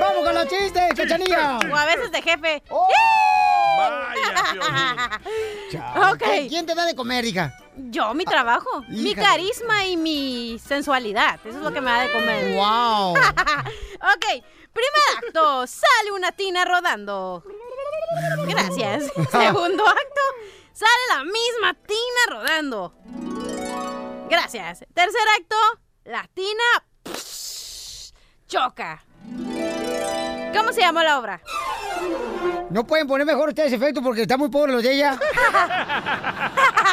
[0.00, 1.58] ¡Vamos con los chistes, cachanilla!
[1.72, 2.62] O a veces de jefe.
[5.70, 6.18] Chale, Ok.
[6.18, 7.54] ¿qué- ¿Quién te da de comer, hija?
[7.76, 9.22] Yo, mi trabajo, mi hija.
[9.22, 11.40] carisma y mi sensualidad.
[11.42, 12.54] Eso es lo que me da de comer.
[12.54, 13.12] ¡Wow!
[13.16, 15.66] ok, primer acto.
[15.66, 17.42] Sale una tina rodando.
[18.46, 19.04] Gracias.
[19.30, 20.20] Segundo acto.
[20.72, 22.94] Sale la misma tina rodando.
[24.28, 24.84] Gracias.
[24.94, 25.56] Tercer acto.
[26.04, 26.64] La tina
[27.04, 28.12] psh,
[28.48, 29.04] choca.
[30.54, 31.40] ¿Cómo se llama la obra?
[32.70, 35.18] No pueden poner mejor ustedes efectos porque está muy pobre los de ella.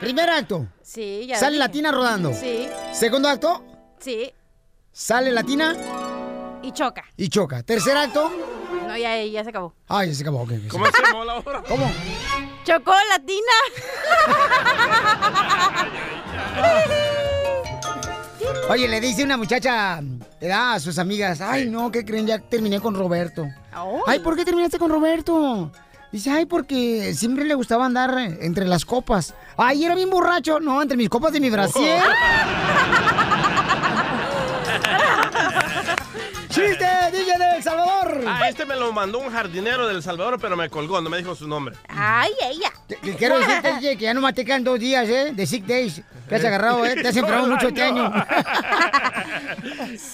[0.00, 0.66] Primer acto.
[0.82, 1.38] Sí, ya.
[1.38, 1.58] Sale dije.
[1.58, 2.32] la tina rodando.
[2.32, 3.64] Sí, Segundo acto.
[3.98, 4.32] sí.
[4.92, 5.74] Sale la tina
[6.64, 7.04] Y choca.
[7.16, 7.62] y choca.
[7.62, 8.32] Tercer acto.
[8.86, 9.74] No, ya, ya se acabó.
[9.86, 10.42] Ay, ya se acabó.
[10.42, 10.52] ok.
[10.70, 11.62] ¿Cómo se llamó la obra?
[11.68, 11.92] ¿Cómo?
[12.64, 13.52] Chocó la tina.
[18.70, 20.00] Oye, le dice una muchacha
[20.40, 22.26] le da a sus amigas, ay, no, ¿qué creen?
[22.26, 23.46] Ya terminé con Roberto.
[24.06, 25.70] Ay, ¿por qué terminaste con Roberto?
[26.12, 29.34] Dice, ay, porque siempre le gustaba andar entre las copas.
[29.56, 30.60] Ay, era bien borracho.
[30.60, 32.02] No, entre mis copas de mi brasier.
[36.54, 38.20] ¡Chiste, DJ de El Salvador!
[38.28, 41.34] Ah, este me lo mandó un jardinero del Salvador, pero me colgó, no me dijo
[41.34, 41.74] su nombre.
[41.88, 42.70] Ay, ella.
[42.86, 45.32] Te- te Quiero decirte, DJ, que ya no te quedan dos días, ¿eh?
[45.34, 46.00] De sick days.
[46.28, 46.94] Que has agarrado, ¿eh?
[46.94, 48.10] Te has enfermado mucho este año.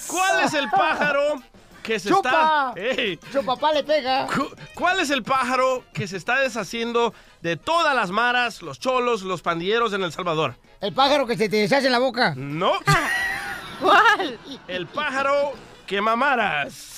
[0.07, 1.41] ¿Cuál es el pájaro
[1.83, 2.73] que se ¡Chupa!
[2.75, 2.81] está...
[3.01, 3.19] Ey.
[3.31, 4.27] Su papá le pega.
[4.27, 9.21] Cu- ¿Cuál es el pájaro que se está deshaciendo de todas las maras, los cholos,
[9.23, 10.55] los pandilleros en El Salvador?
[10.79, 12.33] El pájaro que se te deshace en la boca.
[12.35, 12.73] No.
[13.79, 14.39] ¿Cuál?
[14.67, 15.53] El pájaro
[15.91, 16.97] que mamaras.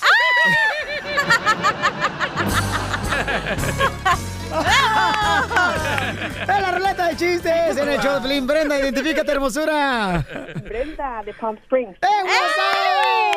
[6.42, 7.76] ¡Es la ruleta de chistes!
[7.76, 8.46] En el show de Pelín.
[8.46, 10.24] Brenda, identifícate, hermosura.
[10.62, 11.96] Brenda de Palm Springs.
[12.00, 13.34] ¡Eh, WhatsApp!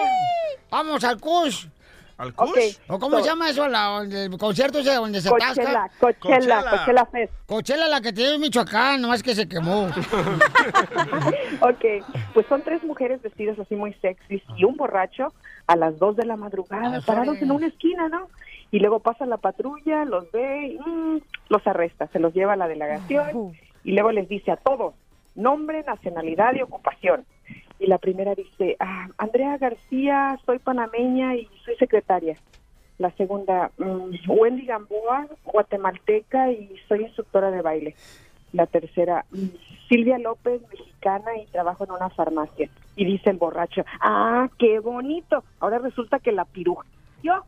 [0.69, 1.65] Vamos al Kush.
[2.17, 3.67] ¿Al ¿O cómo so- se llama eso?
[3.67, 5.89] La, el concierto ese donde se Coachella, atasca.
[5.99, 7.33] Coachella, Coachella Fest.
[7.45, 9.87] Coachella la que tiene en Michoacán, nomás que se quemó.
[11.61, 11.85] Ok,
[12.33, 15.33] pues son tres mujeres vestidas así muy sexys y un borracho
[15.65, 18.27] a las dos de la madrugada, parados en una esquina, ¿no?
[18.71, 22.57] Y luego pasa la patrulla, los ve y mm, los arresta, se los lleva a
[22.57, 23.53] la delegación
[23.83, 24.93] y luego les dice a todos
[25.35, 27.25] nombre, nacionalidad y ocupación.
[27.79, 32.37] Y la primera dice, ah, Andrea García, soy panameña y soy secretaria.
[32.97, 37.95] La segunda, mm, Wendy Gamboa, guatemalteca y soy instructora de baile.
[38.53, 39.47] La tercera, mm,
[39.89, 42.69] Silvia López, mexicana y trabajo en una farmacia.
[42.95, 45.43] Y dice el borracho, ah, qué bonito.
[45.59, 46.87] Ahora resulta que la piruja.
[47.27, 47.43] Yo.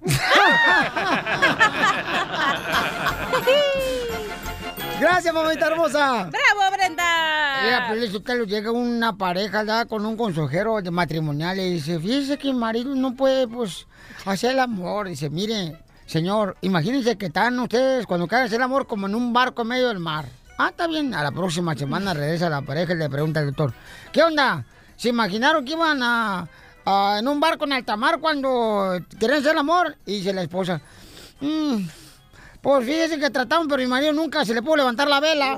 [4.99, 6.29] Gracias, mamita hermosa.
[6.29, 7.61] ¡Bravo, Brenda!
[7.63, 9.87] Mira, pues usted llega una pareja ¿verdad?
[9.87, 13.87] con un consejero de matrimonial y dice, fíjese que el marido no puede, pues,
[14.25, 15.07] hacer el amor.
[15.07, 19.31] Dice, mire, señor, imagínense que están ustedes cuando quieren hacer el amor como en un
[19.31, 20.25] barco en medio del mar.
[20.57, 21.13] Ah, está bien.
[21.13, 23.73] A la próxima semana regresa la pareja y le pregunta al doctor,
[24.11, 24.65] ¿qué onda?
[24.97, 26.49] ¿Se imaginaron que iban a,
[26.89, 29.95] a- en un barco en alta mar cuando querían hacer el amor?
[30.06, 30.82] Y dice la esposa,
[31.39, 31.84] "Mm,
[32.62, 35.58] pues fíjese que trataron, pero mi marido nunca se le pudo levantar la vela.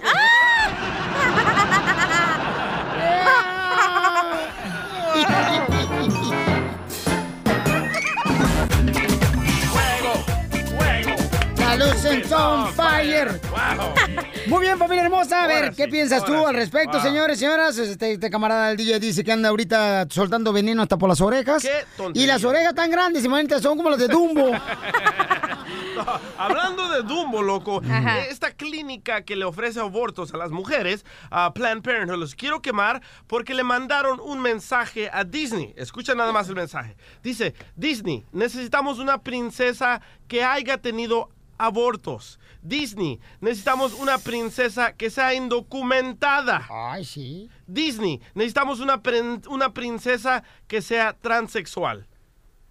[11.72, 13.40] La luz en on fire.
[14.48, 15.46] Muy bien, familia hermosa.
[15.46, 17.02] A ver, ¿qué piensas tú al respecto, Wow.
[17.02, 17.78] señores, señoras?
[17.78, 21.62] Este, este camarada del DJ dice que anda ahorita soltando veneno hasta por las orejas.
[21.64, 24.52] Qué y las orejas tan grandes, imagínate, son como las de Dumbo.
[26.38, 28.20] Hablando de Dumbo, loco, Ajá.
[28.20, 33.02] esta clínica que le ofrece abortos a las mujeres, a Planned Parenthood, los quiero quemar
[33.28, 35.74] porque le mandaron un mensaje a Disney.
[35.78, 36.98] Escucha nada más el mensaje.
[37.24, 41.30] Dice, Disney, necesitamos una princesa que haya tenido
[41.66, 42.40] abortos.
[42.62, 46.68] Disney, necesitamos una princesa que sea indocumentada.
[46.70, 47.50] Ay, sí.
[47.68, 52.08] Disney, necesitamos una, prin- una princesa que sea transexual.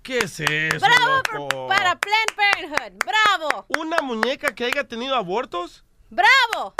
[0.03, 1.49] ¿Qué es eso, ¡Bravo loco?
[1.49, 3.05] por- para Planned Parenthood.
[3.05, 3.67] ¡Bravo!
[3.79, 5.85] ¿Una muñeca que haya tenido abortos?
[6.09, 6.75] ¡Bravo!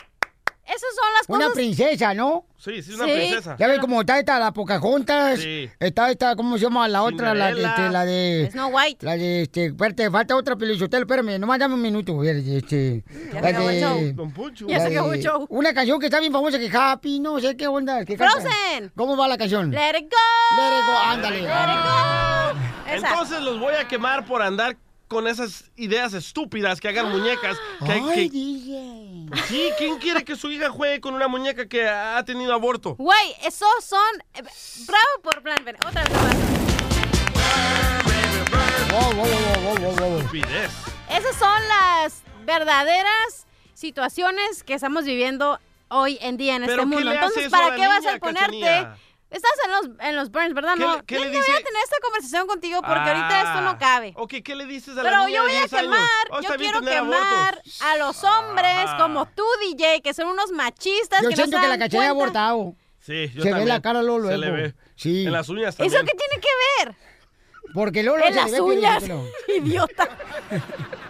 [0.71, 1.55] Esas son las Una cosas...
[1.57, 2.45] princesa, ¿no?
[2.57, 3.11] Sí, sí, una Sí.
[3.13, 3.57] princesa.
[3.59, 5.41] Ya ves cómo está esta, la Pocahontas.
[5.41, 5.69] Sí.
[5.81, 6.87] Está esta, ¿cómo se llama?
[6.87, 8.49] La otra, la de, este, la de...
[8.53, 9.05] Snow White.
[9.05, 13.03] La de, este, espérate, falta otra pelichotelo, espérame, nomás dame un minuto, este...
[13.33, 14.13] Ya la se acabó el de- show.
[14.15, 14.67] Don Poncho.
[14.69, 15.47] Ya se acabó el show.
[15.49, 18.05] Una canción que está bien famosa, que Happy, no sé qué onda.
[18.05, 18.41] que canta.
[18.41, 18.93] Frozen.
[18.95, 19.71] ¿Cómo va la canción?
[19.73, 20.57] Let it go.
[20.57, 21.43] Let it go, ándale.
[21.43, 22.95] Let it go.
[22.95, 23.09] Esa.
[23.09, 24.77] Entonces los voy a quemar por andar
[25.11, 27.57] con esas ideas estúpidas que hagan muñecas.
[27.85, 29.27] Que, Ay, que- DJ.
[29.49, 32.95] Sí, ¿quién quiere que su hija juegue con una muñeca que ha tenido aborto?
[32.95, 33.99] Güey, esos son...
[34.35, 34.43] eh,
[34.87, 35.75] Bravo por Plan B.
[35.85, 36.37] Otra vez más.
[38.93, 40.19] Wow, wow, wow, wow, wow, wow.
[40.21, 40.71] Estupidez.
[41.11, 47.11] Esas son las verdaderas situaciones que estamos viviendo hoy en día en ¿Pero este mundo.
[47.13, 48.61] Entonces, ¿para qué vas a ponerte?
[48.61, 48.97] Cachanilla?
[49.31, 50.75] Estás en los, en los burns, ¿verdad?
[50.77, 53.61] ¿Qué no, le- qué le no voy a tener esta conversación contigo porque ahorita esto
[53.61, 54.13] no cabe.
[54.17, 55.83] Ok, ¿qué le dices a la Pero niña yo voy a 10 años?
[55.97, 57.81] quemar, Oh, yo quiero quemar abortos.
[57.83, 58.97] a los hombres Ajá.
[58.99, 62.09] como tú, DJ, que son unos machistas Yo que no siento se que la cachanilla
[62.09, 62.75] ha abortado.
[62.99, 63.69] Sí, yo Se ve también.
[63.69, 64.75] la cara luego, Se le ve.
[64.97, 65.25] Sí.
[65.27, 65.97] En las uñas también.
[65.97, 66.95] ¿Eso qué tiene que ver?
[67.75, 69.05] Porque luego En se las uñas,
[69.49, 70.09] idiota.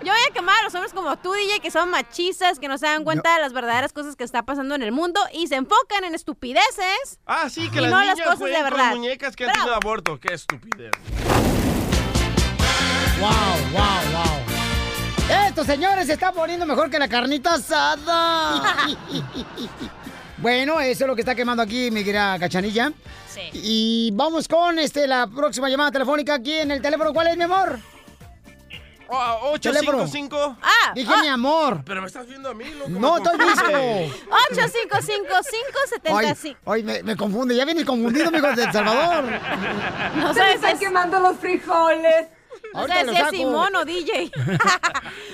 [0.03, 2.79] Yo voy a quemar a los hombres como tú, DJ, que son machistas, que no
[2.79, 5.57] se dan cuenta de las verdaderas cosas que está pasando en el mundo y se
[5.57, 7.19] enfocan en estupideces.
[7.27, 8.91] Ah, sí, que y las no niñas las cosas de verdad.
[8.91, 10.19] con muñecas que han tenido aborto.
[10.19, 10.93] Qué estupidez.
[13.21, 13.31] Wow,
[13.73, 14.41] wow, wow.
[15.47, 18.87] Esto, señores, se está poniendo mejor que la carnita asada.
[20.41, 22.93] bueno, eso es lo que está quemando aquí mi querida cachanilla.
[23.29, 23.41] Sí.
[23.53, 27.13] Y vamos con este la próxima llamada telefónica aquí en el teléfono.
[27.13, 27.79] ¿Cuál es, mi amor?
[29.13, 30.03] Oh, Teléfono.
[30.05, 30.57] 855.
[30.63, 31.83] Ah, Dije ah, mi amor.
[31.85, 32.91] Pero me estás viendo a mí, loco.
[32.91, 33.65] No, estoy visto.
[36.05, 36.57] 855-570.
[36.67, 37.57] Ay, me, me confunde.
[37.57, 39.25] Ya vienes confundido, mijo de El Salvador.
[40.17, 42.29] No Se me sé están quemando los frijoles.
[42.75, 43.29] Ahorita sé lo si es.
[43.31, 44.31] Simón o DJ.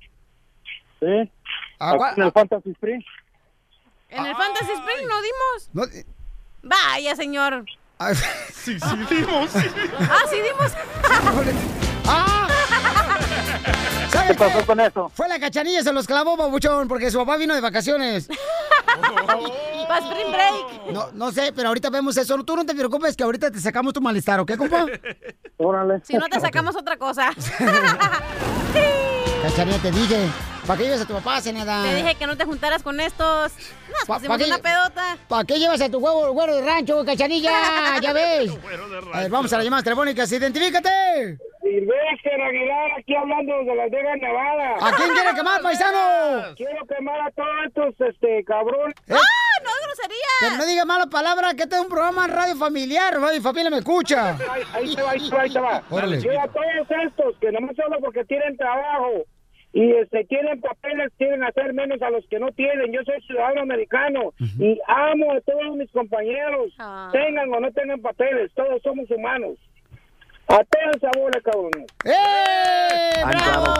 [0.98, 1.30] Sí.
[1.78, 3.02] Ah, Aquí en el Fantasy Spring.
[4.10, 5.70] En el Fantasy Spring no dimos.
[5.72, 5.82] No,
[6.62, 7.64] Vaya, señor.
[7.98, 8.14] ah,
[8.52, 9.50] Sí, sí, dimos.
[10.00, 10.72] Ah, sí dimos.
[12.06, 12.48] ¡Ah!
[14.12, 14.64] ¿Qué ¿Sabes pasó qué?
[14.66, 15.10] con eso?
[15.14, 18.28] Fue la cachanilla, se los clavó, babuchón, porque su papá vino de vacaciones.
[19.88, 20.92] Para Spring Break.
[20.92, 22.36] No, no sé, pero ahorita vemos eso.
[22.44, 24.86] Tú no te preocupes que ahorita te sacamos tu malestar, ¿ok, compa?
[25.56, 26.00] Órale.
[26.04, 27.30] Si no te sacamos otra cosa.
[29.42, 30.28] Cachanilla, te dije.
[30.66, 31.82] ¿Para qué llevas a tu papá, Zeneda?
[31.82, 33.50] Te dije que no te juntaras con estos.
[33.90, 35.16] Nos Pa- pusimos pa' qué- una pedota.
[35.26, 37.98] ¿Para qué llevas a tu huevo, güero de rancho, cachanilla?
[38.00, 38.52] Ya ves.
[39.12, 40.30] A ver, vamos a las llamadas telefónicas.
[40.30, 41.38] Identifícate.
[41.72, 44.74] Silvestre Aguilar, aquí hablando de Las Vegas, Nevada.
[44.78, 46.54] ¿A quién quiere quemar, paisano?
[46.54, 48.94] Quiero quemar a todos estos este, cabrones.
[49.08, 49.14] ¿Eh?
[49.14, 50.26] ¡Ah, no es grosería!
[50.40, 53.14] Pero no diga malas palabras, que este es un programa en radio familiar.
[53.18, 54.32] Radio Familia me escucha.
[54.52, 55.82] Ahí, ahí te va, ahí te va, ahí te va.
[55.88, 56.18] Órale.
[56.18, 59.24] Quiero a todos estos que nomás solo porque tienen trabajo
[59.72, 62.92] y este, tienen papeles, quieren hacer menos a los que no tienen.
[62.92, 67.08] Yo soy ciudadano americano y amo a todos mis compañeros, Ah.
[67.12, 69.56] tengan o no tengan papeles, todos somos humanos.
[70.52, 71.86] A todos esa bola, cabrones.
[72.04, 73.24] ¡Eh!
[73.26, 73.72] ¡Bravo!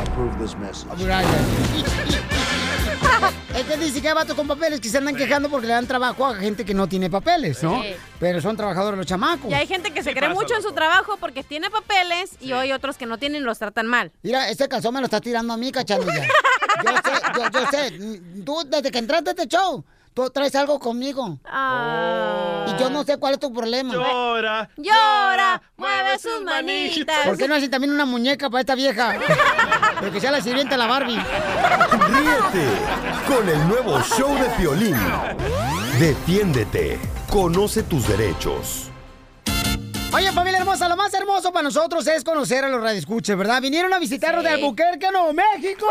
[0.00, 0.88] approve this message.
[3.54, 5.86] Es que dice que hay vatos con papeles que se andan quejando porque le dan
[5.86, 7.82] trabajo a gente que no tiene papeles, ¿no?
[7.82, 7.94] Sí.
[8.18, 9.50] Pero son trabajadores los chamacos.
[9.50, 10.76] Y hay gente que se Sí cree pasa, mucho en su loco.
[10.76, 14.10] trabajo porque tiene papeles y hay otros que no tienen y los tratan mal.
[14.22, 16.26] Mira, este calzón me lo está tirando a mí, cachanilla.
[16.84, 18.42] Yo sé, yo, yo sé.
[18.44, 19.84] Tú, desde que entraste a este show,
[20.16, 21.38] tú traes algo conmigo.
[21.44, 22.64] Ah.
[22.68, 23.92] Y yo no sé cuál es tu problema.
[23.92, 24.70] Llora.
[24.78, 27.26] Llora, mueve sus manitas.
[27.26, 29.14] ¿Por qué no hacen también una muñeca para esta vieja?
[30.00, 31.18] Pero que sea la sirvienta la Barbie.
[31.18, 32.66] Ríete
[33.28, 34.96] con el nuevo show de Piolín.
[36.00, 36.98] Defiéndete.
[37.30, 38.90] Conoce tus derechos.
[40.12, 43.60] Oye, familia hermosa, lo más hermoso para nosotros es conocer a los radioescuches, ¿verdad?
[43.60, 44.48] Vinieron a visitarnos Sí.
[44.48, 45.86] de Albuquerque, Nuevo México.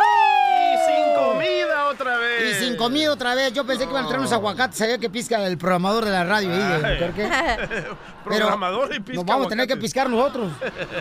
[0.87, 2.57] sin comida otra vez.
[2.59, 3.53] Y sin comida otra vez.
[3.53, 4.77] Yo pensé que iban a traer unos aguacates.
[4.77, 6.57] Sabía que pisca el programador de la radio ahí.
[6.57, 6.73] de.
[6.87, 7.29] Albuquerque.
[8.27, 10.51] Pero Programador y pisca Nos vamos a tener que piscar nosotros.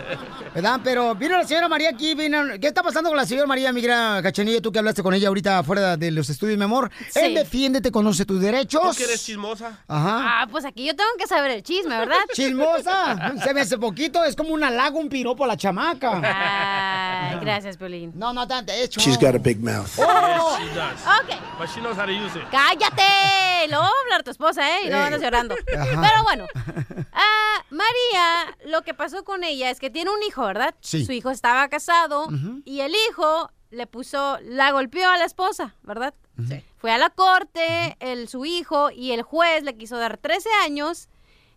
[0.55, 0.81] ¿Verdad?
[0.85, 2.15] Pero vino la señora María aquí.
[2.15, 4.61] vino- ¿Qué está pasando con la señora María Migra Cachanilla?
[4.61, 6.91] Tú que hablaste con ella ahorita fuera de los estudios, mi amor.
[7.11, 7.21] Sí.
[7.21, 8.83] Él defiéndete, conoce tus derechos.
[8.91, 9.79] ¿Tú que eres chismosa?
[9.89, 10.43] Ajá.
[10.43, 12.17] Ah, pues aquí yo tengo que saber el chisme, ¿verdad?
[12.33, 13.33] Chismosa.
[13.43, 14.23] Se me hace poquito.
[14.25, 16.21] Es como un halago, un piropo a la chamaca.
[16.23, 18.13] Ay, gracias, Piolín.
[18.15, 18.73] No, no, tanto.
[18.73, 19.01] Hecho.
[19.01, 19.91] She's got a big mouth.
[19.99, 20.59] Oh.
[20.61, 21.01] Yes, she does.
[21.21, 21.59] Ok.
[21.59, 22.45] But she knows how to use it.
[22.51, 23.69] ¡Cállate!
[23.71, 24.87] Lo va a hablar tu esposa, ¿eh?
[24.87, 25.55] Y no andas llorando.
[25.55, 25.87] Ajá.
[26.03, 26.47] Pero bueno,
[27.15, 30.75] ah, María, lo que pasó con ella es que tiene un hijo, ¿verdad?
[30.81, 31.05] Sí.
[31.05, 32.29] Su hijo estaba casado
[32.65, 36.15] y el hijo le puso, la golpeó a la esposa, ¿verdad?
[36.77, 41.09] Fue a la corte, el, su hijo, y el juez le quiso dar 13 años.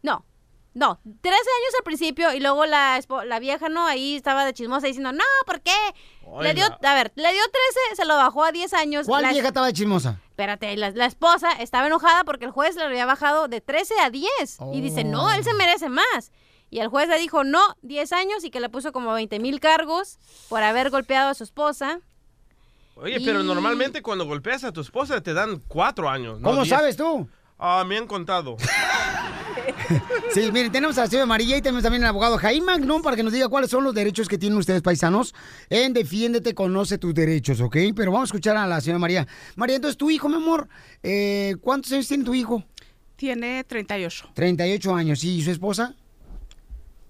[0.04, 0.26] No,
[0.74, 3.86] no, 13 años al principio y luego la, espo- la vieja, ¿no?
[3.88, 5.72] Ahí estaba de chismosa diciendo, no, ¿por qué?
[6.42, 7.42] Le dio, a ver, le dio
[7.90, 9.06] 13, se lo bajó a 10 años.
[9.08, 10.20] ¿Cuál La- vieja estaba de chismosa?
[10.38, 14.12] Espérate, la, la esposa estaba enojada porque el juez le había bajado de 13 a
[14.12, 14.60] 10.
[14.72, 16.32] Y dice, no, él se merece más.
[16.70, 19.60] Y el juez le dijo, no, 10 años y que le puso como 20 mil
[19.60, 22.02] cargos por haber golpeado a su esposa.
[22.94, 26.40] Oye, pero normalmente cuando golpeas a tu esposa te dan cuatro años.
[26.40, 27.28] no ¿Cómo sabes tú?
[27.58, 28.58] Ah, me han contado.
[30.34, 33.16] Sí, miren, tenemos a la señora María y tenemos también al abogado Jaime Magnum para
[33.16, 35.34] que nos diga cuáles son los derechos que tienen ustedes, paisanos,
[35.70, 37.76] en Defiéndete, conoce tus derechos, ¿ok?
[37.96, 39.28] Pero vamos a escuchar a la señora María.
[39.56, 40.68] María, entonces tu hijo, mi amor,
[41.02, 42.64] eh, ¿cuántos años tiene tu hijo?
[43.16, 44.30] Tiene 38.
[44.34, 45.24] 38 años.
[45.24, 45.96] ¿Y su esposa?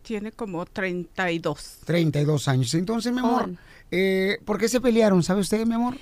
[0.02, 1.80] Tiene como 32.
[1.86, 2.74] 32 años.
[2.76, 3.50] Entonces, mi amor,
[3.92, 5.22] eh, ¿por qué se pelearon?
[5.22, 5.98] ¿Sabe usted, mi amor?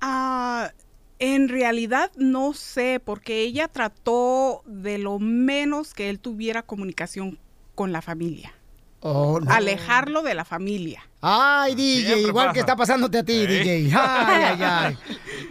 [0.00, 0.70] Ah,
[1.18, 7.38] en realidad no sé, porque ella trató de lo menos que él tuviera comunicación
[7.74, 8.52] con la familia.
[9.00, 9.52] Oh, no.
[9.52, 11.06] Alejarlo de la familia.
[11.20, 12.54] Ay, DJ, Siempre igual pasa.
[12.54, 13.46] que está pasándote a ti, ¿Eh?
[13.46, 13.92] DJ.
[13.94, 14.98] Ay, ay, ay.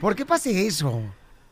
[0.01, 1.01] ¿Por qué pasa eso?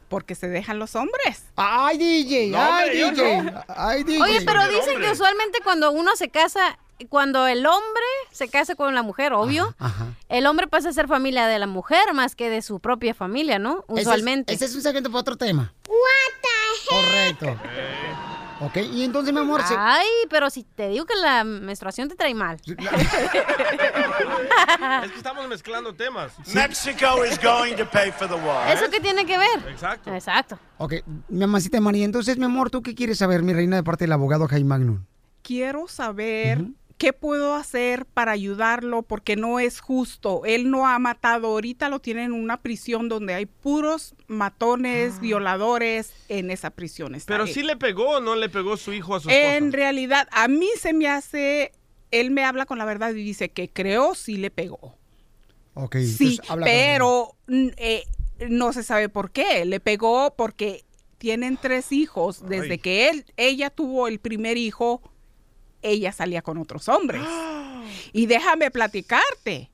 [0.09, 1.45] Porque se dejan los hombres.
[1.55, 3.41] Ay, DJ, No, ay, hombre, DJ.
[3.43, 3.63] no.
[3.67, 4.21] Ay, DJ.
[4.21, 6.77] Oye, pero dicen que usualmente cuando uno se casa,
[7.09, 9.75] cuando el hombre se casa con la mujer, obvio,
[10.29, 13.59] el hombre pasa a ser familia de la mujer más que de su propia familia,
[13.59, 13.83] ¿no?
[13.89, 14.53] Ese es- Usualmente.
[14.53, 15.73] Ese es, un segmento para otro tema.
[16.89, 17.57] Correcto.
[18.63, 22.15] Ok, y entonces, mi amor, se- Ay, pero si te digo que la menstruación te
[22.15, 22.57] trae mal.
[22.67, 22.75] es
[25.11, 26.33] que estamos mezclando temas.
[26.53, 28.71] Mexico is going to pay for the war.
[28.71, 29.67] ¿Eso qué tiene que ver?
[29.69, 30.13] Exacto.
[30.13, 30.59] Exacto.
[30.77, 30.93] Ok,
[31.29, 34.11] mi mamacita María, entonces, mi amor, ¿tú qué quieres saber, mi reina, de parte del
[34.11, 35.05] abogado Jaime Magnum?
[35.41, 36.59] Quiero saber
[37.01, 40.43] qué puedo hacer para ayudarlo porque no es justo.
[40.45, 41.47] Él no ha matado.
[41.47, 47.15] Ahorita lo tienen en una prisión donde hay puros matones, violadores en esa prisión.
[47.15, 47.49] está Pero él.
[47.51, 49.55] sí le pegó o no le pegó su hijo a su esposa.
[49.57, 51.71] En realidad, a mí se me hace,
[52.11, 54.95] él me habla con la verdad y dice que creo sí le pegó.
[55.73, 58.03] Ok, Sí, habla pero eh,
[58.47, 59.65] no se sabe por qué.
[59.65, 60.85] Le pegó porque
[61.17, 62.47] tienen tres hijos.
[62.47, 62.77] Desde Ay.
[62.77, 65.01] que él, ella tuvo el primer hijo,
[65.81, 67.21] ella salía con otros hombres.
[68.13, 69.71] y déjame platicarte.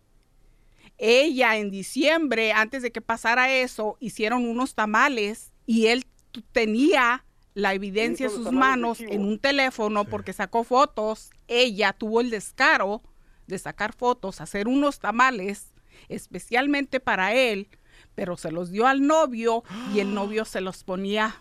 [0.97, 6.05] Ella en diciembre, antes de que pasara eso, hicieron unos tamales y él
[6.51, 11.31] tenía la evidencia en sus manos en un teléfono porque sacó fotos.
[11.47, 13.01] Ella tuvo el descaro
[13.47, 15.71] de sacar fotos, hacer unos tamales
[16.09, 17.67] especialmente para él,
[18.15, 21.35] pero se los dio al novio y el novio se los ponía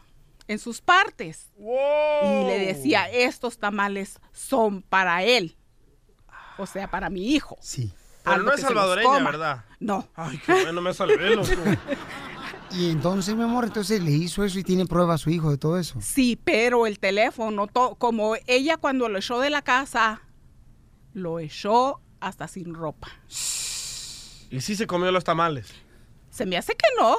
[0.49, 1.51] en sus partes.
[1.59, 5.57] Y le decía, estos tamales son para él.
[6.59, 7.57] O sea, para mi hijo.
[7.61, 7.93] Sí.
[8.25, 9.19] Pero no es salvadoreña.
[9.23, 9.65] ¿verdad?
[9.79, 10.09] No.
[10.15, 11.49] Ay, qué bueno, me salvé, loco.
[12.73, 15.57] Y entonces, mi amor, entonces le hizo eso y tiene prueba a su hijo de
[15.57, 16.01] todo eso.
[16.01, 20.23] Sí, pero el teléfono, to- como ella cuando lo echó de la casa,
[21.15, 23.09] lo echó hasta sin ropa.
[24.51, 25.73] Y sí se comió los tamales.
[26.29, 27.17] Se me hace que no.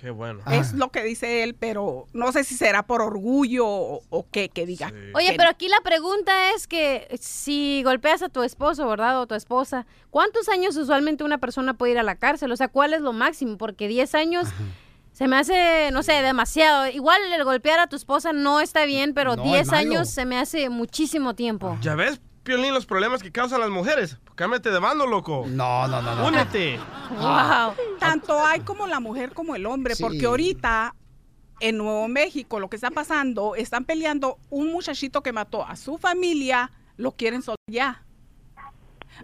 [0.00, 0.40] Qué bueno.
[0.50, 4.48] Es lo que dice él, pero no sé si será por orgullo o, o qué,
[4.48, 4.90] que diga.
[5.14, 9.20] Oye, que- pero aquí la pregunta es que si golpeas a tu esposo, ¿verdad?
[9.20, 12.50] O tu esposa, ¿cuántos años usualmente una persona puede ir a la cárcel?
[12.52, 13.58] O sea, ¿cuál es lo máximo?
[13.58, 14.48] Porque 10 años
[15.12, 16.86] se me hace, no sé, demasiado.
[16.88, 19.78] Igual el golpear a tu esposa no está bien, pero No, es 10 malo.
[19.78, 21.76] años se me hace muchísimo tiempo.
[21.82, 24.16] ¿Ya ves, Piolín, los problemas que causan las mujeres?
[24.34, 25.44] Cámbiate de bando, loco.
[25.48, 26.26] No, no, no.
[26.26, 26.78] Únete.
[27.10, 27.74] Wow.
[27.98, 30.02] Tanto hay como la mujer como el hombre, Sí.
[30.02, 30.94] porque ahorita
[31.58, 35.98] en Nuevo México lo que está pasando, están peleando un muchachito que mató a su
[35.98, 38.04] familia, lo quieren soltar ya.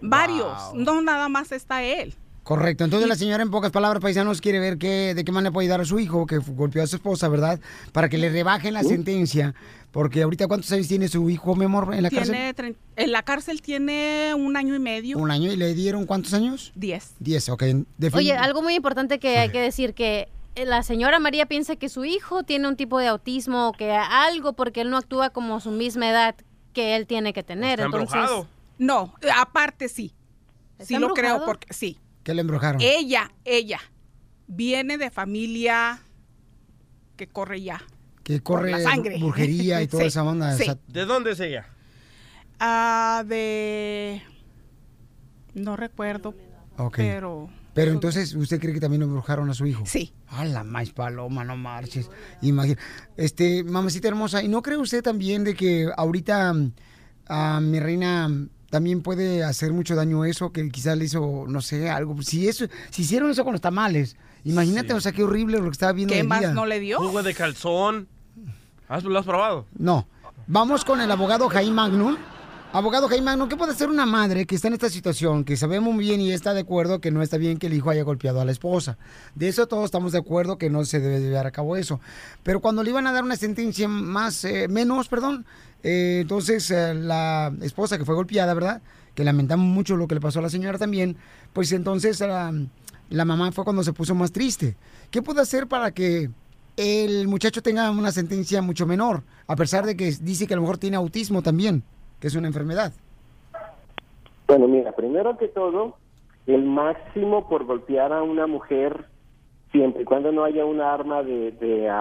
[0.01, 0.75] Varios, Wow.
[0.83, 2.13] no nada más está él.
[2.43, 2.83] Correcto.
[2.85, 5.81] Entonces la señora, en pocas palabras, paisanos, quiere ver qué, de qué manera puede ayudar
[5.81, 7.59] a su hijo que golpeó a su esposa, ¿verdad?
[7.91, 9.53] Para que le rebajen la sentencia.
[9.91, 12.33] Porque ahorita, ¿cuántos años tiene su hijo, mi amor, en la cárcel?
[12.35, 15.17] Tiene trein- en la cárcel tiene un año y medio.
[15.17, 16.71] Un año y le dieron cuántos años?
[16.75, 17.13] Diez.
[17.19, 17.63] Diez, ok.
[18.13, 21.87] Oye, algo muy importante que hay que decir que eh, la señora María piensa que
[21.89, 25.59] su hijo tiene un tipo de autismo o que algo porque él no actúa como
[25.61, 26.35] su misma edad
[26.73, 27.79] que él tiene que tener.
[27.79, 28.45] Entonces,
[28.77, 30.13] No, aparte sí.
[30.77, 31.97] ¿Está Sí lo creo porque sí.
[32.23, 32.81] ¿Qué le embrujaron?
[32.81, 33.79] Ella, ella
[34.47, 36.01] viene de familia
[37.15, 37.81] que corre ya.
[38.27, 39.17] Que corre la sangre.
[39.19, 40.55] brujería y toda Sí, esa onda.
[40.57, 40.63] sí.
[40.63, 41.65] esa- ¿De dónde es ella?
[42.59, 44.21] Ah, de
[45.53, 46.35] no recuerdo,
[46.77, 46.97] Ok.
[46.97, 49.83] pero Pero entonces, ¿usted cree que también embrujaron a su hijo?
[49.85, 50.11] Sí.
[50.27, 52.09] A la más paloma, no marches.
[52.41, 52.77] Imagina.
[53.15, 56.53] Este, mamacita hermosa, ¿y no cree usted también de que ahorita
[57.29, 58.29] a mi reina
[58.71, 62.21] también puede hacer mucho daño eso, que quizás le hizo, no sé, algo?
[62.23, 65.69] Si eso, si hicieron eso con los tamales, imagínate, o sea, qué horrible lo que
[65.71, 66.53] estaba viendo ¿qué más vida.
[66.53, 66.97] no le dio?
[66.97, 68.07] Jugo de calzón.
[68.87, 69.65] ¿Has- ¿Lo has probado?
[69.77, 70.07] No.
[70.47, 72.15] Vamos con el abogado Jaime Magnum.
[72.73, 75.93] Abogado Jaime Magnum, ¿qué puede hacer una madre que está en esta situación, que sabemos
[75.93, 78.41] muy bien y está de acuerdo que no está bien que el hijo haya golpeado
[78.41, 78.97] a la esposa?
[79.35, 81.99] De eso todos estamos de acuerdo que no se debe llevar a cabo eso.
[82.43, 85.45] Pero cuando le iban a dar una sentencia más, eh, menos, perdón,
[85.83, 88.81] eh, entonces eh, la esposa que fue golpeada, ¿verdad?
[89.15, 91.15] Que lamentamos mucho lo que le pasó a la señora también,
[91.53, 92.51] pues entonces ah,
[93.09, 94.75] la mamá fue cuando se puso más triste.
[95.09, 96.29] ¿Qué puede hacer para que
[96.77, 100.61] el muchacho tenga una sentencia mucho menor, a pesar de que dice que a lo
[100.61, 101.83] mejor tiene autismo también,
[102.19, 102.93] que es una enfermedad.
[104.47, 105.97] Bueno, mira, primero que todo,
[106.45, 109.05] el máximo por golpear a una mujer,
[109.71, 111.91] siempre y cuando no haya un arma de, de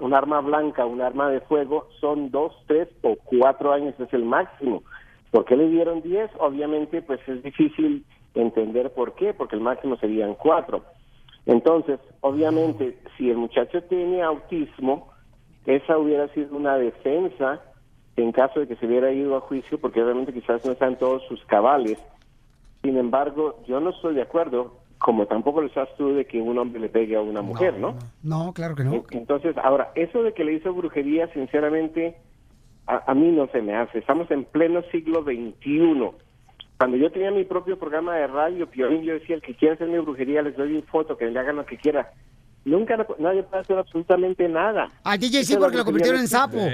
[0.00, 4.24] un arma blanca, un arma de fuego, son dos, tres o cuatro años es el
[4.24, 4.82] máximo.
[5.30, 6.30] ¿Por qué le dieron diez?
[6.38, 8.04] Obviamente, pues es difícil
[8.34, 10.82] entender por qué, porque el máximo serían cuatro.
[11.46, 15.10] Entonces, obviamente, si el muchacho tiene autismo,
[15.66, 17.60] esa hubiera sido una defensa
[18.16, 21.22] en caso de que se hubiera ido a juicio, porque obviamente quizás no están todos
[21.28, 21.98] sus cabales.
[22.82, 26.58] Sin embargo, yo no estoy de acuerdo, como tampoco lo estás tú, de que un
[26.58, 27.96] hombre le pegue a una mujer, ¿no?
[28.22, 29.04] No, claro que no.
[29.10, 32.16] Entonces, ahora, eso de que le hizo brujería, sinceramente,
[32.86, 33.98] a, a mí no se me hace.
[33.98, 36.10] Estamos en pleno siglo XXI.
[36.82, 40.00] Cuando yo tenía mi propio programa de radio, Piolín, yo decía, el que quiera hacerme
[40.00, 42.10] brujería, les doy un foto, que le hagan lo que quiera.
[42.64, 44.88] Nunca nadie puede hacer absolutamente nada.
[45.04, 46.58] A DJ sí, porque lo convirtieron en sapo.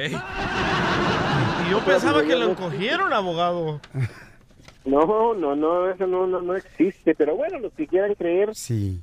[1.66, 3.82] Y yo pensaba que lo encogieron, abogado.
[4.86, 7.14] No, no, no, eso no, no, no existe.
[7.14, 8.52] Pero bueno, los que quieran creer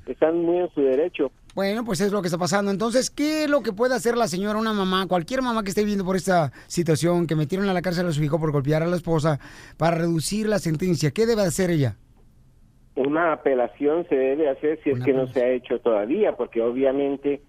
[0.06, 1.30] están muy en su derecho.
[1.56, 2.70] Bueno, pues es lo que está pasando.
[2.70, 5.80] Entonces, ¿qué es lo que puede hacer la señora, una mamá, cualquier mamá que esté
[5.80, 8.86] viviendo por esta situación, que metieron a la cárcel a su hijo por golpear a
[8.86, 9.40] la esposa,
[9.78, 11.12] para reducir la sentencia?
[11.12, 11.96] ¿Qué debe hacer ella?
[12.94, 17.40] Una apelación se debe hacer si es que no se ha hecho todavía, porque obviamente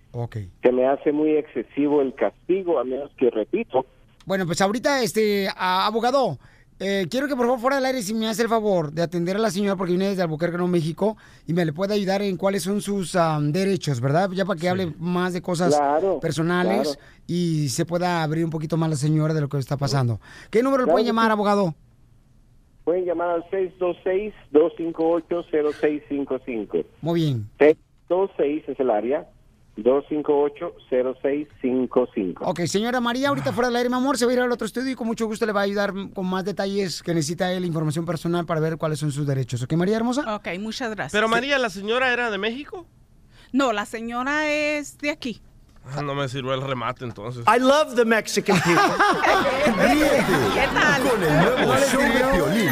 [0.61, 3.85] se me hace muy excesivo el castigo, a menos que, repito,
[4.25, 6.39] Bueno, pues ahorita, este, abogado,
[6.79, 9.35] eh, quiero que por favor fuera del aire si me hace el favor de atender
[9.35, 11.17] a la señora porque viene desde Albuquerque, Nuevo México,
[11.47, 14.29] y me le puede ayudar en cuáles son sus derechos, ¿verdad?
[14.31, 17.01] Ya para que hable más de cosas Claro, personales claro.
[17.27, 20.19] y se pueda abrir un poquito más la señora de lo que está pasando.
[20.51, 21.31] ¿Qué número le pueden llamar, sí.
[21.31, 21.73] abogado?
[22.83, 23.43] pueden llamar al
[24.51, 26.85] 626-258-0655.
[27.01, 27.49] Muy bien.
[27.59, 29.27] 626 es el área,
[29.77, 32.37] 258-0655.
[32.41, 34.65] Ok, señora María, ahorita fuera del aire, mi amor, se va a ir al otro
[34.65, 37.65] estudio y con mucho gusto le va a ayudar con más detalles que necesita él,
[37.65, 39.61] información personal para ver cuáles son sus derechos.
[39.63, 40.35] ¿Ok, María Hermosa?
[40.35, 41.13] Ok, muchas gracias.
[41.13, 42.85] Pero María, ¿la señora era de México?
[43.51, 45.41] No, la señora es de aquí.
[45.95, 47.45] Ah, no me sirvió el remate entonces.
[47.47, 48.83] I love the Mexican people.
[50.53, 51.01] ¿Qué tal?
[51.01, 52.71] Con el nuevo show de Piolín.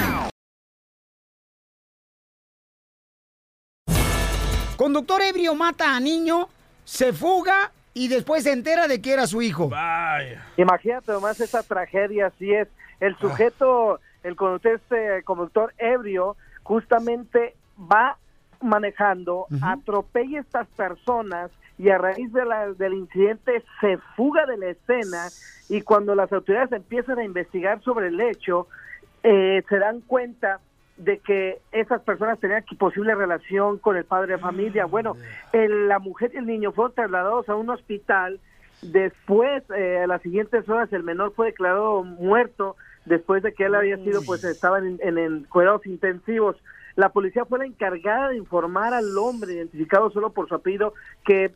[4.76, 6.49] Conductor ebrio mata a niño,
[6.86, 9.68] se fuga y después se entera de que era su hijo.
[10.58, 12.68] Imagínate nomás esa tragedia, así es.
[13.00, 18.18] El sujeto, el conductor, este conductor ebrio, justamente va
[18.62, 24.58] manejando, atropella a estas personas y a raíz de la- del incidente se fuga de
[24.58, 25.28] la escena
[25.68, 28.68] y cuando las autoridades empiezan a investigar sobre el hecho,
[29.24, 30.60] eh, se dan cuenta
[30.98, 34.86] de que esas personas tenían posible relación con el padre de familia.
[34.86, 35.16] Bueno,
[35.52, 38.39] el- la mujer y el niño fueron trasladados a un hospital.
[38.82, 42.76] Después, eh, a las siguientes horas, el menor fue declarado muerto
[43.06, 46.56] después de que él había sido, pues estaba en, en, en cuidados intensivos.
[46.96, 50.93] La policía fue la encargada de informar al hombre, identificado solo por su apellido,
[51.26, 51.52] que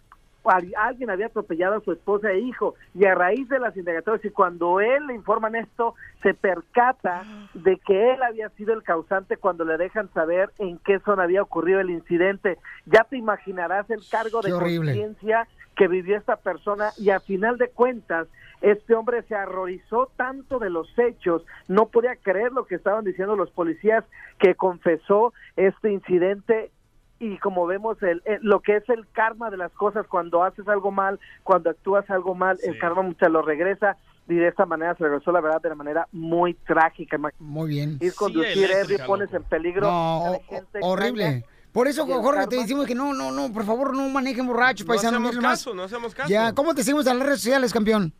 [0.77, 2.75] alguien había atropellado a su esposa e hijo.
[2.95, 7.23] Y a raíz de las indagatorias, y cuando él le informan esto, se percata
[7.53, 11.41] de que él había sido el causante cuando le dejan saber en qué zona había
[11.41, 12.57] ocurrido el incidente.
[12.85, 17.57] Ya te imaginarás el cargo de Qué conciencia que vivió esta persona y a final
[17.57, 18.27] de cuentas
[18.61, 23.35] este hombre se horrorizó tanto de los hechos, no podía creer lo que estaban diciendo
[23.35, 24.03] los policías
[24.37, 26.71] que confesó este incidente
[27.19, 30.67] y como vemos el, el- lo que es el karma de las cosas cuando haces
[30.67, 33.97] algo mal, cuando actúas algo mal, el karma muchas lo regresa
[34.27, 37.17] y de esta manera se regresó la verdad de la manera muy trágica.
[37.39, 37.97] Muy bien.
[37.99, 41.45] Ir conducir ebrio pones en peligro No, a la gente horrible.
[41.71, 44.91] Por eso, Jorge, te decimos que no, no, no, por favor, no manejen borrachos, No
[44.91, 45.13] paisanos.
[45.19, 45.59] hacemos miren más.
[45.59, 46.29] caso, no hacemos caso.
[46.29, 48.13] Ya, ¿cómo te seguimos en las redes sociales, campeón?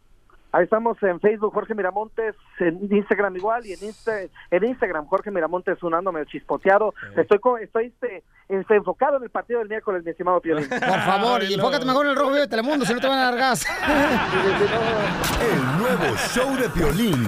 [0.51, 5.29] Ahí estamos en Facebook, Jorge Miramontes, en Instagram igual, y en, Insta- en Instagram, Jorge
[5.31, 6.93] Miramontes unándome chispoteado.
[7.15, 10.67] Estoy co- estoy este, este, enfocado en el partido del miércoles, mi estimado Piolín.
[10.69, 13.19] Por favor, y enfócate mejor en el rojo vivo de Telemundo, si no te van
[13.19, 13.65] a dar gas.
[15.41, 17.25] El nuevo show de Piolín.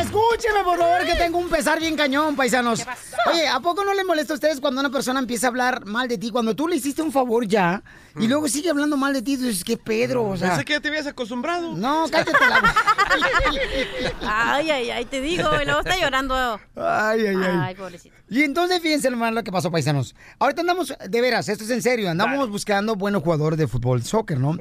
[0.00, 2.84] Escúcheme, por favor, que tengo un pesar bien cañón, paisanos.
[3.30, 6.08] Oye, ¿a poco no les molesta a ustedes cuando una persona empieza a hablar mal
[6.08, 6.30] de ti?
[6.30, 7.82] Cuando tú le hiciste un favor ya,
[8.18, 10.24] y luego sigue hablando mal de ti, tú dices, ¿qué Pedro?
[10.24, 10.50] O sea...
[10.50, 11.74] Pensé que ya te habías acostumbrado.
[11.74, 12.74] No, cállate la
[14.22, 16.34] Ay, ay, ay, te digo, y luego está llorando.
[16.76, 17.58] Ay, ay, ay.
[17.60, 18.14] Ay, pobrecito.
[18.28, 20.14] Y entonces fíjense hermano lo que pasó, paisanos.
[20.38, 24.38] Ahorita andamos, de veras, esto es en serio, andamos buscando buenos jugadores de fútbol, soccer,
[24.38, 24.56] ¿no?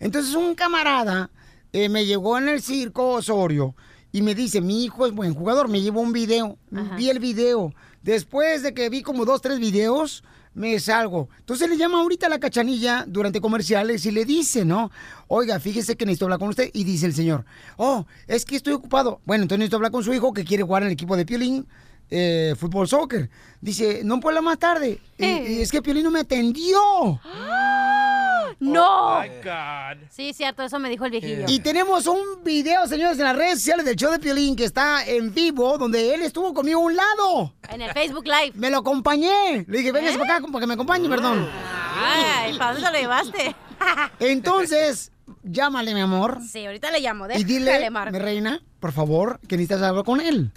[0.00, 1.30] Entonces un camarada
[1.72, 3.74] eh, me llegó en el circo Osorio
[4.18, 6.58] y me dice, mi hijo es buen jugador, me llevó un video,
[6.96, 7.72] vi el video.
[8.02, 11.28] Después de que vi como dos, tres videos, me salgo.
[11.38, 14.90] Entonces le llama ahorita a la cachanilla durante comerciales y le dice, ¿no?
[15.28, 16.68] Oiga, fíjese que necesito hablar con usted.
[16.72, 17.44] Y dice el señor,
[17.76, 19.20] oh, es que estoy ocupado.
[19.24, 21.68] Bueno, entonces necesito hablar con su hijo que quiere jugar en el equipo de Piolín,
[22.10, 23.30] eh, fútbol, soccer.
[23.60, 25.00] Dice, no puedo hablar más tarde.
[25.16, 27.20] Y es que Piolín no me atendió.
[28.60, 29.18] ¡No!
[29.18, 30.08] Oh, my God.
[30.10, 31.44] Sí, cierto, eso me dijo el viejillo.
[31.46, 35.04] Y tenemos un video, señores, en las redes sociales del show de Piolín que está
[35.06, 37.54] en vivo, donde él estuvo conmigo a un lado.
[37.68, 38.52] En el Facebook Live.
[38.54, 39.64] Me lo acompañé.
[39.68, 41.48] Le dije, venga para acá para que me acompañe, perdón.
[41.96, 43.54] Ay, ¿para dónde lo llevaste?
[44.18, 46.40] Entonces, llámale, mi amor.
[46.42, 47.26] Sí, ahorita le llamo.
[47.26, 48.12] Y Déjale dile, marco.
[48.12, 50.50] mi reina, por favor, que necesitas hablar con él.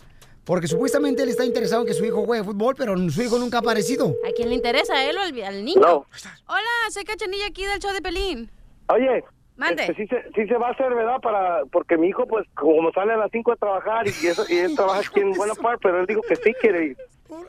[0.45, 3.57] Porque supuestamente él está interesado en que su hijo juegue fútbol, pero su hijo nunca
[3.57, 4.15] ha aparecido.
[4.27, 4.95] ¿A quién le interesa?
[4.95, 5.81] ¿A él o al, al niño?
[5.81, 6.05] No.
[6.47, 8.49] Hola, soy Cachanilla aquí del show de Pelín.
[8.87, 9.23] Oye,
[9.55, 9.83] Mande.
[9.83, 11.19] este, sí, se, sí se va a hacer, ¿verdad?
[11.21, 14.57] Para, porque mi hijo, pues, como sale a las 5 de trabajar y, eso, y
[14.57, 16.97] él trabaja aquí en Buena Park, pero él dijo que sí quiere ir.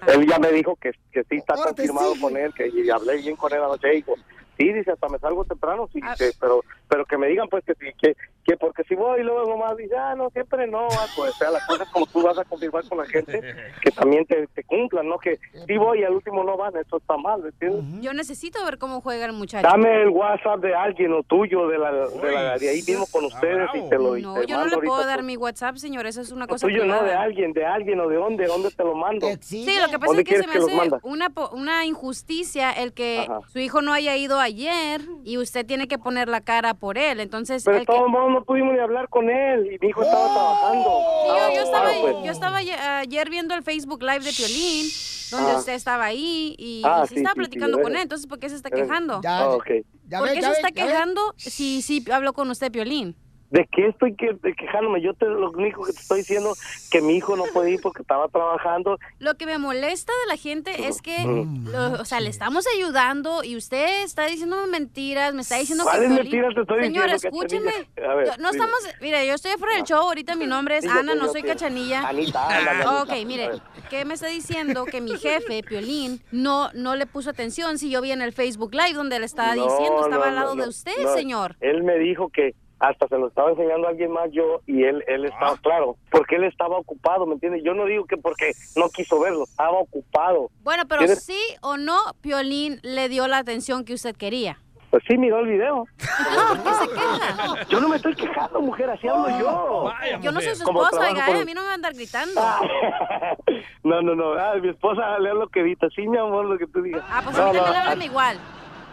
[0.06, 3.34] Él ya me dijo que, que sí está confirmado con él, que y hablé bien
[3.34, 4.14] con él anoche y dijo,
[4.56, 6.62] sí, dice, hasta me salgo temprano, sí, dice, pero
[6.92, 8.14] pero que me digan, pues, que sí, que,
[8.44, 11.34] que porque si voy y luego nomás dice, ah, no, siempre no, ah, pues, o
[11.38, 13.40] sea, las cosas como tú vas a confirmar con la gente,
[13.82, 15.18] que también te, te cumplan, ¿no?
[15.18, 18.02] Que sí voy y al último no van, eso está mal, ¿me entiendes?
[18.02, 19.66] Yo necesito ver cómo juega el muchacho.
[19.66, 23.24] Dame el WhatsApp de alguien o tuyo de, la, de, la- de ahí mismo con
[23.24, 26.06] ustedes y te lo y No, te yo no le puedo dar mi WhatsApp, señor.
[26.06, 27.22] Eso es una cosa tuyo no, de privada.
[27.22, 29.26] alguien, de alguien o de dónde, dónde te lo mando.
[29.40, 32.70] Sí, lo que pasa ¿Dónde es que se me que hace una, po- una injusticia
[32.72, 33.40] el que Ajá.
[33.48, 37.20] su hijo no haya ido ayer y usted tiene que poner la cara por él.
[37.20, 39.88] Entonces, Pero el de que- todos modos no pudimos ni hablar con él y mi
[39.90, 40.90] hijo estaba trabajando.
[41.22, 42.16] Sí, yo, yo estaba, pues.
[42.24, 42.56] yo estaba
[42.98, 44.86] ayer, viendo el Facebook Live de Piolín,
[45.30, 45.58] donde Ah.
[45.58, 48.02] usted estaba ahí y, Ah, y sí sí, estaba sí, sí, platicando con él.
[48.02, 49.20] Entonces, ¿por qué se está quejando?
[49.24, 49.66] Ah, ok.
[50.08, 50.90] Ya ¿Por ve, qué ya se ve, está ya ve.
[50.90, 53.14] quejando si sí habló con usted, Piolín?
[53.52, 55.02] ¿De qué estoy que, de quejándome?
[55.02, 56.54] Yo te, lo único que te estoy diciendo
[56.90, 58.98] que mi hijo no puede ir porque estaba trabajando.
[59.18, 61.68] Lo que me molesta de la gente es que, Mm.
[61.68, 65.90] lo- o sea, le estamos ayudando y usted está diciendo mentiras, me está diciendo que
[65.90, 67.70] ¿Cuáles Piolín- mentiras te estoy Señor, diciendo, escúcheme.
[68.08, 68.64] A ver, Yo- no dime.
[68.64, 71.28] estamos, mire, yo estoy fuera del show, ahorita mi nombre es Sí, yo Ana, no
[71.28, 71.42] soy.
[71.42, 72.08] Cachanilla.
[72.08, 73.02] Anita, Anita.
[73.02, 73.50] Ok, mire,
[73.90, 74.86] ¿qué me está diciendo?
[74.86, 78.72] Que mi jefe, Piolín, no, no le puso atención si yo vi en el Facebook
[78.72, 81.56] Live donde le estaba No, diciendo, estaba no, al lado no, de usted, señor.
[81.60, 85.04] Él me dijo que hasta se lo estaba enseñando a alguien más yo y él
[85.06, 85.28] él Ah.
[85.28, 87.62] estaba claro, porque él estaba ocupado, ¿me entiendes?
[87.64, 90.50] Yo no digo que porque no quiso verlo, estaba ocupado.
[90.64, 94.58] Bueno, pero ¿Tienes- sí o no, Piolín le dio la atención que usted quería.
[94.90, 95.86] Pues sí, miró el video.
[95.96, 97.66] ¿Por qué se queja?
[97.70, 99.90] Yo no me estoy quejando, mujer, así hablo yo.
[100.20, 101.94] Yo no soy su esposa, oiga, con- eh, a mí no me va a andar
[101.94, 102.38] gritando.
[103.84, 104.34] No, no, no.
[104.34, 105.88] Ah, mi esposa lea lo que evita.
[105.94, 107.02] Sí, mi amor, lo que tú digas.
[107.08, 108.36] Ah, pues No, a mí no, también ah, háblame igual.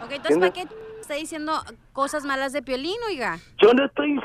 [0.04, 0.66] Ok, entonces, ¿para qué.
[1.10, 1.52] Está diciendo
[1.92, 3.38] cosas malas de Piolín, oiga?
[3.60, 4.16] Yo no estoy.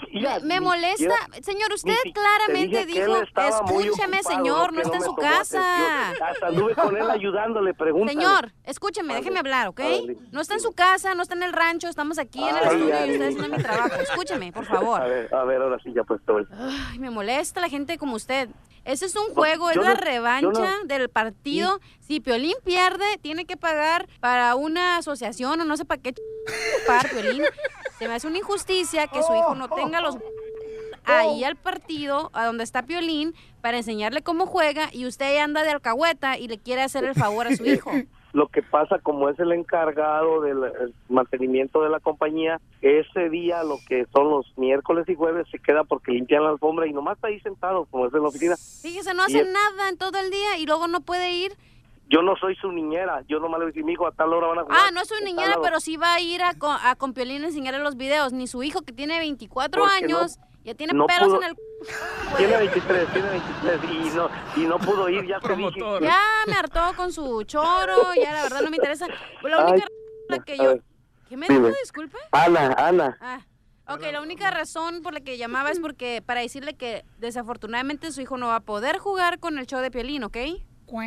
[0.43, 1.15] Me, molesta.
[1.41, 6.03] Señor, usted si- claramente dijo, escúcheme, señor, no está en su casa.
[6.09, 6.27] atención.
[6.29, 8.19] Hasta anduve con él ayudándole, pregúntale.
[8.19, 9.81] Señor, escúcheme, déjeme hablar, ¿ok?
[10.31, 12.75] No está en su casa, no está en el rancho, estamos aquí en el Ay,
[12.75, 13.09] estudio ay.
[13.09, 13.95] y usted haciendo mi trabajo.
[13.95, 15.01] Escúcheme, por A favor.
[15.09, 16.45] ver, a ver, ahora sí, ya pues todo.
[16.91, 18.47] Ay, me molesta la gente como usted.
[18.85, 21.79] Ese es un juego, es la no- revancha no- del partido.
[21.99, 26.13] Si Piolín pierde, tiene que pagar para una asociación o no sé para qué
[26.85, 27.43] pagar Piolín.
[27.97, 30.17] Se me hace una injusticia que su hijo no tenga los
[31.05, 35.69] ahí al partido, a donde está Piolín, para enseñarle cómo juega y usted anda de
[35.69, 37.91] alcahueta y le quiere hacer el favor a su hijo.
[38.35, 43.63] Lo que pasa, como es el encargado del el mantenimiento de la compañía, ese día,
[43.63, 47.15] lo que son los miércoles y jueves, se queda porque limpian la alfombra y nomás
[47.15, 48.55] está ahí sentado, como es en la oficina.
[48.57, 51.53] Fíjese, no hace es- nada en todo el día y luego no puede ir.
[52.09, 54.59] Yo no soy su niñera, yo nomás le digo, mi hijo, a tal hora van
[54.59, 54.79] a jugar.
[54.83, 55.61] Ah, no es su niñera, hora".
[55.63, 56.51] pero sí va a ir a,
[56.83, 58.33] a con Piolín a enseñarle los videos.
[58.33, 61.49] Ni su hijo, que tiene 24 Porque no- años, ya tiene no pelos pudo- en
[61.51, 61.55] el...
[62.37, 65.79] Tiene 23, tiene 23 y no, y no pudo ir, ya te dije.
[66.01, 69.07] Ya me hartó con su choro, ya la verdad no me interesa.
[69.43, 69.89] La única Ay, razón
[70.27, 70.75] por la que yo...
[71.29, 71.67] ¿Qué me dijo?
[71.81, 72.17] Disculpe.
[72.31, 73.17] Ana, Ana.
[73.19, 73.39] Ah,
[73.87, 78.21] ok, la única razón por la que llamaba es porque para decirle que desafortunadamente su
[78.21, 80.37] hijo no va a poder jugar con el show de Piolín, ¿ok?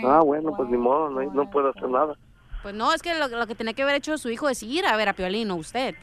[0.04, 2.14] Ah, bueno, pues ni modo, no, no puedo hacer nada.
[2.62, 4.86] Pues no, es que lo, lo que tenía que haber hecho su hijo es ir
[4.86, 5.94] a ver a Piolín, no usted.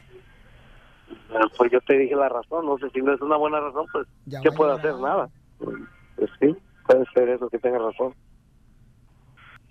[1.32, 3.86] Ah, Pues yo te dije la razón, no sé si no es una buena razón,
[3.92, 4.06] pues,
[4.42, 4.94] ¿qué puedo hacer?
[4.96, 5.28] Nada.
[5.58, 6.54] Pues sí,
[6.86, 8.14] puede ser eso, que tenga razón.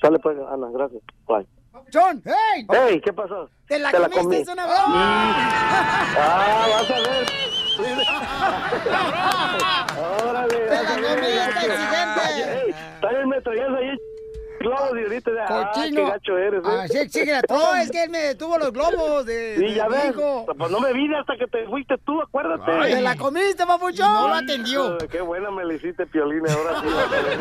[0.01, 1.01] Sale pues, Ana, gracias.
[1.27, 1.45] Bye.
[1.93, 2.65] John, hey.
[2.69, 3.49] Hey, ¿qué pasó?
[3.67, 4.09] Te la comí.
[4.15, 4.75] comiste una vez.
[6.17, 7.25] Ah, vas a ver.
[10.29, 10.57] Órale.
[10.57, 12.65] Te la comiste, exigente.
[12.65, 13.97] Ey, También me traías ahí
[14.65, 15.95] globos y ahorita de, ah, Cochino.
[16.05, 16.67] qué gacho eres, ¿eh?
[16.67, 17.41] Ah, sí, exíguela.
[17.49, 20.09] No, es que él me detuvo los globos de, Sí, de ya ves.
[20.09, 20.45] hijo.
[20.57, 22.71] Pues no me vine hasta que te fuiste tú, acuérdate.
[22.89, 24.13] Te la comiste, papuchón.
[24.13, 24.97] No lo atendió.
[24.99, 26.87] Ay, Qué buena me le hiciste, Piolín, ahora sí.
[26.87, 27.39] Vas a ver.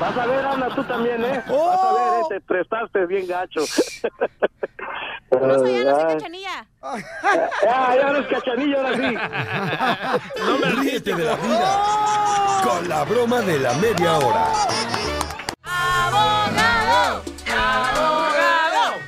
[0.00, 1.42] Vas a ver, Ana, tú también, ¿eh?
[1.48, 2.24] Vas a ver, ¿eh?
[2.28, 3.60] Te prestaste bien gacho.
[5.30, 6.14] No soy Ana, soy Ay.
[6.16, 6.66] Cachanilla.
[6.82, 9.16] Ah, ya eres cachanillo, ahora sí.
[10.80, 11.82] Ríete de la vida
[12.64, 14.48] con la broma de la media hora.
[15.70, 17.22] ¡Abogado!
[17.48, 18.98] ¡Abogado!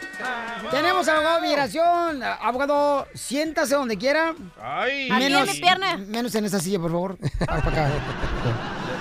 [0.70, 2.22] Tenemos abogado de migración.
[2.22, 4.34] Abogado, siéntase donde quiera.
[4.60, 5.10] Ay.
[5.10, 5.96] Aquí en mi pierna.
[5.96, 7.18] Menos en esa silla, por favor.
[7.40, 7.90] Acá.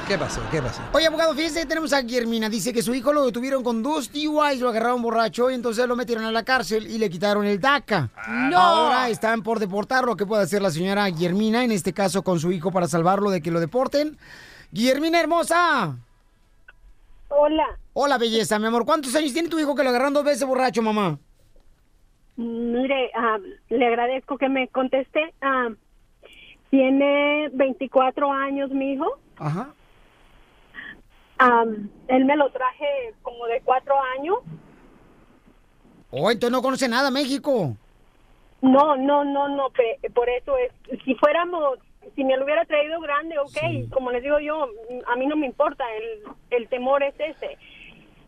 [0.08, 0.42] ¿Qué pasó?
[0.52, 0.82] ¿Qué pasó?
[0.92, 2.50] Oye, abogado, fíjese que tenemos a Guillermina.
[2.50, 5.96] Dice que su hijo lo detuvieron con dos DUIs, lo agarraron borracho y entonces lo
[5.96, 8.10] metieron a la cárcel y le quitaron el DACA.
[8.28, 8.58] ¡No!
[8.58, 10.18] Ahora están por deportarlo.
[10.18, 13.42] ¿Qué puede hacer la señora Guillermina, en este caso con su hijo, para salvarlo de
[13.42, 14.18] que lo deporten?
[14.74, 15.96] Guillermina hermosa.
[17.32, 17.80] Hola.
[17.94, 18.86] Hola, belleza, mi amor.
[18.86, 21.18] ¿Cuántos años tiene tu hijo que lo agarraron dos veces borracho, mamá?
[22.36, 23.38] Mire, ah,
[23.70, 25.34] le agradezco que me conteste.
[25.42, 25.70] Ah,
[26.70, 29.18] tiene 24 años mi hijo.
[29.38, 29.74] Ajá.
[31.40, 31.64] Ah,
[32.08, 34.38] él me lo traje como de cuatro años.
[36.12, 37.76] Oh, entonces no conoce nada México.
[38.62, 39.70] No, no, no, no,
[40.14, 40.72] por eso es,
[41.04, 41.80] si fuéramos,
[42.16, 44.68] si me lo hubiera traído grande, ok, como les digo yo,
[45.08, 47.58] a mí no me importa, el, el temor es ese,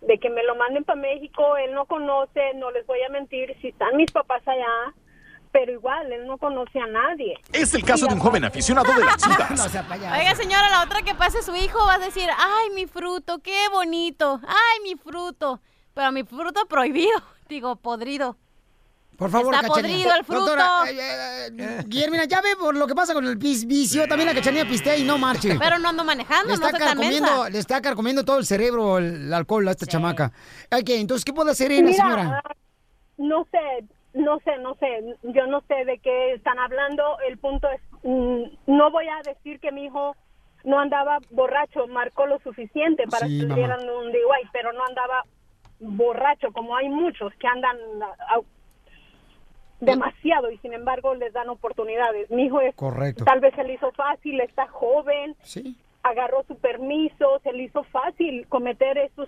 [0.01, 3.55] de que me lo manden para México, él no conoce, no les voy a mentir,
[3.61, 4.93] si están mis papás allá,
[5.51, 7.35] pero igual, él no conoce a nadie.
[7.53, 9.75] Es el caso de un joven aficionado de las chivas.
[9.87, 13.69] Oiga, señora, la otra que pase su hijo va a decir, ay, mi fruto, qué
[13.71, 15.61] bonito, ay, mi fruto,
[15.93, 18.35] pero mi fruto prohibido, digo, podrido.
[19.17, 19.93] Por favor, Está Cachanilla.
[19.93, 20.39] podrido el fruto.
[20.45, 24.07] Doctora, eh, eh, eh, Guillermina, ya ve por lo que pasa con el pis- vicio.
[24.07, 25.55] También la cachanilla pistea y no marche.
[25.59, 27.49] Pero no ando manejando, le no está, carcomiendo, mensa.
[27.49, 30.31] le está carcomiendo todo el cerebro el, el alcohol a esta chamaca.
[30.71, 32.41] Ok, entonces, ¿qué puede hacer ella, Mira, señora?
[32.43, 32.51] ah,
[33.17, 34.87] no sé, no sé, no sé,
[35.23, 37.03] yo no sé de qué están hablando.
[37.29, 38.43] El punto es, mm,
[38.75, 40.15] no voy a decir que mi hijo
[40.63, 44.83] no andaba borracho, marcó lo suficiente para Sí, que le dieran un DUI, pero no
[44.85, 45.23] andaba
[45.79, 47.77] borracho, como hay muchos que andan
[48.29, 48.39] ah,
[49.85, 52.29] demasiado y sin embargo les dan oportunidades.
[52.29, 53.25] Mi hijo es, Correcto.
[53.25, 55.75] tal vez se le hizo fácil, está joven, Sí.
[56.03, 59.27] agarró su permiso, se le hizo fácil cometer esos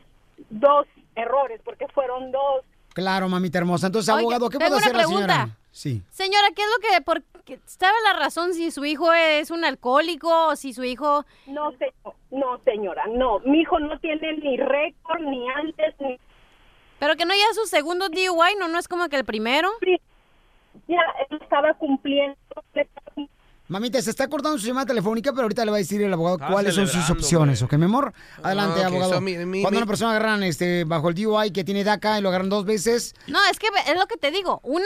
[0.49, 0.85] dos
[1.15, 2.63] errores, porque fueron dos.
[2.93, 3.87] Claro, mamita hermosa.
[3.87, 5.25] Entonces, abogado, ¿qué puede hacer una la señora?
[5.33, 5.57] pregunta.
[5.71, 6.01] Sí.
[6.09, 10.47] Señora, ¿qué es lo que, porque, sabe la razón si su hijo es un alcohólico
[10.47, 11.25] o si su hijo...
[11.47, 11.73] No,
[12.31, 13.39] no, señora, no.
[13.39, 16.17] Mi hijo no tiene ni récord, ni antes, ni...
[16.99, 18.69] Pero que no ya su segundo DUI, ¿no?
[18.69, 19.69] ¿No es como que el primero?
[20.88, 22.38] Ya, él estaba cumpliendo.
[23.67, 26.36] Mamita, se está cortando su llamada telefónica, pero ahorita le va a decir el abogado
[26.36, 28.13] Estaba cuáles son sus opciones, ¿ok, mi amor?
[28.43, 29.13] Adelante, ok, abogado.
[29.15, 32.19] so mi- mi- Cuando mi- una persona agarran este, bajo el DUI que tiene DACA
[32.19, 34.59] y lo agarran dos veces, No, es que es lo que te digo.
[34.61, 34.86] Una,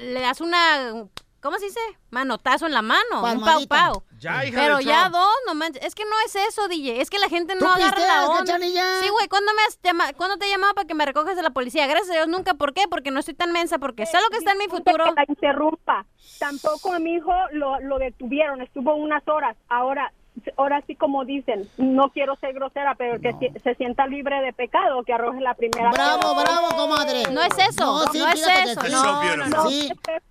[0.00, 1.04] le das una...
[1.46, 1.80] ¿Cómo se dice?
[2.10, 3.22] Manotazo en la mano.
[3.22, 4.02] Un pau pau.
[4.18, 5.84] Ya, hija Pero de ya dos, no manches.
[5.84, 7.00] Es que no es eso, DJ.
[7.00, 8.44] Es que la gente ¿Tú no agarra pisteas, la onda.
[8.44, 9.00] Cachanilla?
[9.00, 9.28] Sí, güey.
[9.28, 11.86] ¿Cuándo, me has llama- ¿Cuándo te he llamado para que me recojas de la policía?
[11.86, 12.54] Gracias a Dios nunca.
[12.54, 12.88] ¿Por qué?
[12.90, 13.78] Porque no estoy tan mensa.
[13.78, 15.04] Porque sé lo que está en mi futuro.
[15.04, 16.04] que la interrumpa.
[16.40, 19.56] Tampoco a mi hijo lo, lo detuvieron, estuvo unas horas.
[19.68, 20.12] Ahora,
[20.56, 24.52] ahora sí como dicen, no quiero ser grosera, pero que si- se sienta libre de
[24.52, 26.42] pecado, que arroje la primera Bravo, piedra.
[26.42, 27.22] bravo, comadre.
[27.32, 29.50] No es eso, No, no, sí, es eso, no, So no, beautiful.
[29.50, 29.68] no.
[29.70, 29.88] Sí.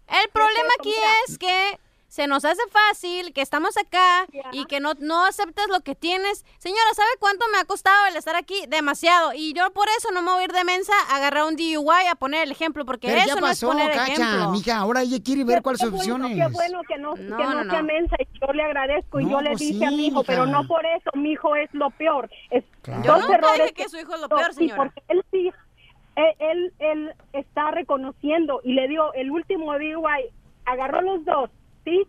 [0.08, 0.94] El problema aquí
[1.28, 1.80] es que
[2.16, 6.46] se nos hace fácil, que estamos acá y que no, no aceptas lo que tienes.
[6.60, 8.56] Señora, ¿sabe cuánto me ha costado el estar aquí?
[8.70, 9.34] Demasiado.
[9.36, 12.08] Y yo por eso no me voy a ir de mensa a agarrar un DUI
[12.10, 14.52] a poner el ejemplo, porque Pero eso ya no es pasó, poner Cacha, ejemplo.
[14.52, 14.78] mija.
[14.78, 16.38] Ahora ella quiere ver cuáles son opciones.
[16.38, 19.30] Qué bueno que no, No, que no, no, sea mensa y yo le agradezco y
[19.30, 20.28] yo le pues dije sí, a mi hijo, mija.
[20.32, 22.30] pero no por eso, mi hijo es lo peor.
[22.50, 23.04] Es Claro.
[23.04, 24.78] Yo dos nunca errores dije que su hijo es lo peor, sí, señora.
[24.78, 25.52] porque él sí,
[26.16, 30.32] él, él, él está reconociendo y le dio el último DUI,
[30.66, 31.50] agarró los dos,
[31.86, 32.06] ¿sí?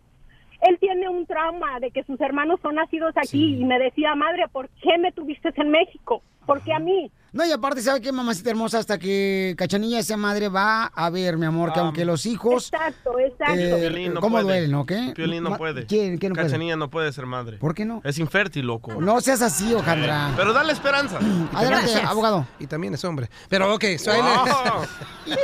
[0.67, 4.45] Él tiene un trauma de que sus hermanos son nacidos aquí y me decía, madre,
[4.51, 6.21] ¿por qué me tuviste en México?
[6.45, 7.11] ¿Por qué a mí?
[7.33, 8.79] No, y aparte, ¿sabe qué, mamacita hermosa?
[8.79, 12.71] Hasta que Cachanilla sea madre va a ver, mi amor, que Ah, aunque los hijos...
[12.73, 13.53] Exacto, exacto.
[13.59, 14.45] eh, Piolín no ¿Cómo puede.
[14.61, 14.91] duelen, ok?
[15.13, 15.85] Piolín no puede.
[15.85, 16.47] ¿Quién, quién no puede?
[16.47, 17.57] Cachanilla no puede ser madre.
[17.57, 18.01] ¿Por qué no?
[18.05, 18.99] Es infértil, loco.
[18.99, 20.31] No seas así, Ojandra.
[20.37, 21.19] Pero dale esperanza.
[21.53, 22.47] Adelante, es- abogado.
[22.59, 23.27] Y también es hombre.
[23.49, 24.21] Pero ok, so ahí
[25.25, 25.35] le-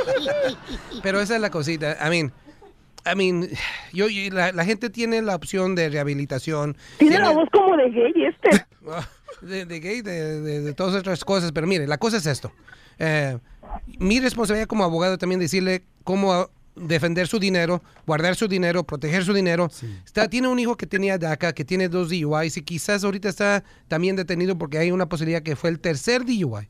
[1.02, 1.96] Pero esa es la cosita.
[2.04, 2.32] I mean,
[3.10, 3.48] I mean,
[3.92, 6.76] yo, yo- la, la gente tiene la opción de rehabilitación.
[6.98, 8.64] Tiene la voz como de gay este.
[8.86, 9.08] Ah,
[9.40, 11.52] de, de gay, de, de- de todas otras cosas.
[11.52, 12.52] Pero mire, la cosa es esto.
[12.98, 13.38] Eh,
[13.98, 19.32] mi responsabilidad como abogado también decirle cómo defender su dinero, guardar su dinero, proteger su
[19.32, 19.70] dinero.
[20.04, 23.64] Está, tiene un hijo que tenía DACA, que tiene dos DUIs y quizás ahorita está
[23.88, 26.68] también detenido porque hay una posibilidad que fue el tercer DUI.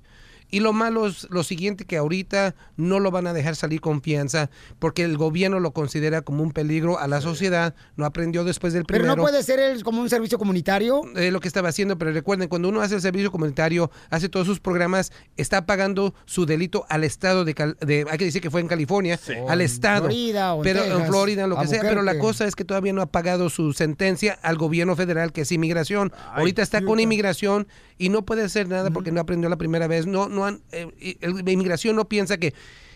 [0.55, 4.51] Y lo malo es lo siguiente, que ahorita no lo van a dejar salir confianza
[4.79, 7.75] porque el gobierno lo considera como un peligro a la sociedad.
[7.97, 11.03] No aprendió después del Pero primero no puede ser él como un servicio comunitario.
[11.17, 14.47] eh, lo que estaba haciendo, pero recuerden, cuando uno hace el servicio comunitario, hace todos
[14.47, 18.51] sus programas, está pagando su delito al estado de, Cal- de- hay que decir que
[18.51, 22.03] fue en California, al en estado, Florida o pero en Florida, lo que sea, pero
[22.03, 25.53] la cosa es que todavía no ha pagado su sentencia al gobierno federal, que es
[25.53, 26.13] inmigración.
[26.35, 27.67] Ahorita está con inmigración
[27.99, 30.07] y no puede hacer nada porque no aprendió la primera vez.
[30.07, 30.89] No, no han, eh,
[31.21, 32.55] el- la inmigración no piensa que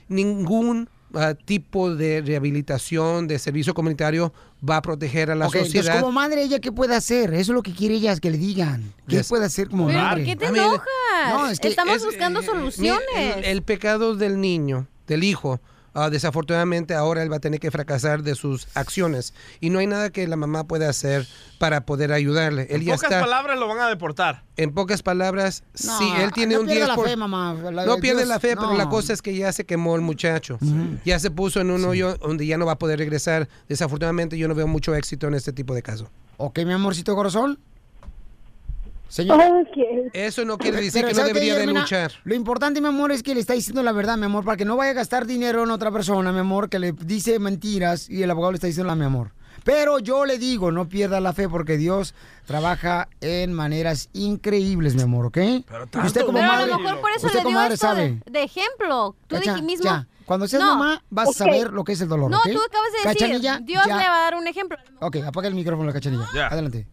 [0.08, 4.32] ningún ah, tipo de rehabilitación, de servicio comunitario
[4.68, 6.00] va a proteger a la Ok, entonces, sociedad.
[6.00, 7.32] como madre, ¿ella qué puede hacer?
[7.32, 8.92] Eso es lo que quiere ella, es que le digan.
[9.08, 9.28] ¿Qué Yes.
[9.28, 10.24] puede hacer como Pero madre?
[10.24, 10.82] ¿por qué te enojas?
[11.30, 13.36] No, es que Estamos es- buscando Mira, soluciones.
[13.38, 15.60] el, el pecado del niño, del hijo,
[15.94, 19.86] ah, desafortunadamente ahora él va a tener que fracasar de sus acciones y no hay
[19.86, 21.26] nada que la mamá pueda hacer
[21.58, 22.62] para poder ayudarle.
[22.70, 23.20] Él En ya pocas está.
[23.24, 24.44] palabras lo van a deportar.
[24.56, 27.54] En pocas palabras, No, sí, él tiene no un pierda 10 la por- fe, mamá.
[27.72, 30.02] La- no pierde Dios, la fe, pero la cosa es que ya se quemó el
[30.02, 30.58] muchacho.
[31.04, 33.48] Ya se puso en un hoyo donde ya no va a poder regresar.
[33.68, 36.10] Desafortunadamente yo no veo mucho éxito en este tipo de caso.
[36.36, 37.58] Ok, mi amorcito corazón.
[39.08, 39.40] Señor.
[40.12, 42.12] Eso no quiere decir Pero que no ¿sabe qué, debería de luchar.
[42.24, 44.64] Lo importante, mi amor, es que le está diciendo la verdad, mi amor, para que
[44.64, 48.22] no vaya a gastar dinero en otra persona, mi amor, que le dice mentiras y
[48.22, 49.32] el abogado le está diciendo la mi amor.
[49.64, 52.14] Pero yo le digo, no pierda la fe porque Dios
[52.46, 55.36] trabaja en maneras increíbles, mi amor, ¿ok?
[55.38, 55.64] y
[56.06, 57.86] usted como Pero madre, a lo mejor por eso usted le como dio madre esto
[57.86, 58.20] sabe.
[58.24, 59.16] de, de ejemplo.
[59.26, 59.84] Tú Cacha, dije mismo.
[59.84, 60.06] ya.
[60.26, 60.74] Cuando seas No.
[60.76, 63.82] mamá, vas a saber lo que es el dolor, No, tú acabas de decir, Dios
[63.86, 63.96] ya.
[63.96, 64.76] le va a dar un ejemplo.
[65.00, 66.28] Ok, apaga el micrófono la cachanilla.
[66.34, 66.46] Ya.
[66.48, 66.86] Adelante.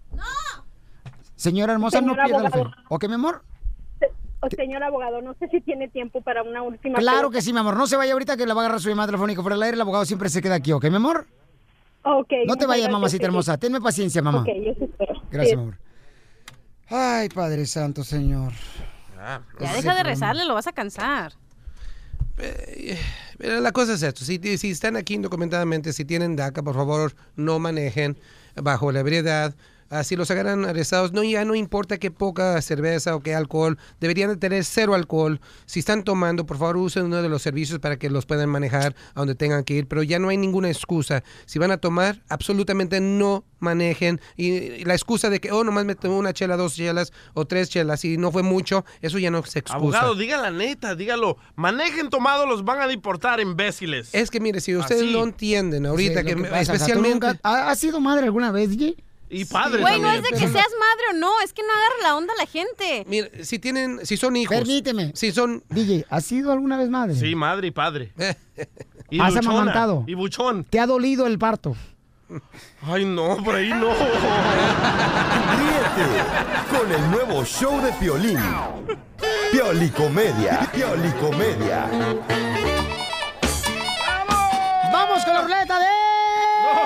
[1.46, 2.60] Señora hermosa, Señor no pierda la fe.
[2.60, 2.82] abogado.
[2.90, 3.44] ¿Ok, mi amor?
[4.56, 7.38] Señor abogado, no sé si tiene tiempo para una última Claro pregunta.
[7.38, 7.78] que sí, mi amor.
[7.78, 9.76] No se vaya ahorita que le va a agarrar su llamada telefónica fuera del aire.
[9.76, 11.26] El abogado siempre se queda aquí, ¿ok, mi amor?
[12.04, 12.32] Ok.
[12.46, 13.26] No te vayas, gracias, mamacita sí.
[13.26, 13.58] hermosa.
[13.58, 14.42] Tenme paciencia, mamá.
[14.42, 15.14] Ok, yo te espero.
[15.32, 15.56] Gracias, Sí.
[15.56, 15.78] mi amor.
[16.90, 18.52] Ay, Padre Santo, Señor.
[19.16, 21.34] Ya Ese es deja de rezarle, lo vas a cansar.
[23.38, 27.14] Pero la cosa es esto, si, si están aquí indocumentadamente, si tienen DACA, por favor,
[27.36, 28.18] no manejen
[28.56, 29.56] bajo la ebriedad.
[29.92, 33.78] Ah, si los agarran arrestados, no, ya no importa qué poca cerveza o qué alcohol,
[34.00, 35.40] deberían de tener cero alcohol.
[35.68, 38.96] Si están tomando, por favor, usen uno de los servicios para que los puedan manejar
[39.14, 41.24] a donde tengan que ir, pero ya no hay ninguna excusa.
[41.46, 44.20] Si van a tomar, absolutamente no manejen.
[44.36, 47.46] Y, y la excusa de que, oh, nomás me tomé una chela, dos chelas o
[47.46, 49.78] tres chelas y no fue mucho, eso ya no se excusa.
[49.78, 51.38] Abogado, diga la neta, dígalo.
[51.56, 54.10] Manejen tomado, los van a deportar, imbéciles.
[54.14, 55.14] Es que mire, si ustedes Así.
[55.14, 57.28] no entienden ahorita, Sí, que, lo me- pasa, o sea, ¿tú especialmente...
[57.28, 58.96] nunca- ¿ha- ¿Has sido madre alguna vez, DJ?
[59.30, 61.96] Y padre Güey, no es de que seas madre o no, es que no agarra
[62.04, 63.04] la onda la gente.
[63.08, 64.56] Mire, si tienen, si son hijos...
[64.56, 65.12] Permíteme.
[65.16, 65.64] Si son...
[65.70, 67.16] DJ, ¿has sido alguna vez madre?
[67.16, 68.14] Sí, madre y padre.
[69.08, 70.04] Y ¿Has luchona, amamantado?
[70.08, 70.64] Y buchón.
[70.64, 71.76] ¿Te ha dolido el parto?
[72.82, 73.94] Ay, no, por ahí no.
[75.60, 76.08] Ríete
[76.72, 78.40] con el nuevo show de Piolín.
[79.52, 80.68] Piolicomedia.
[80.74, 81.88] Piolicomedia.
[84.92, 85.86] ¡Vamos con la ruleta de...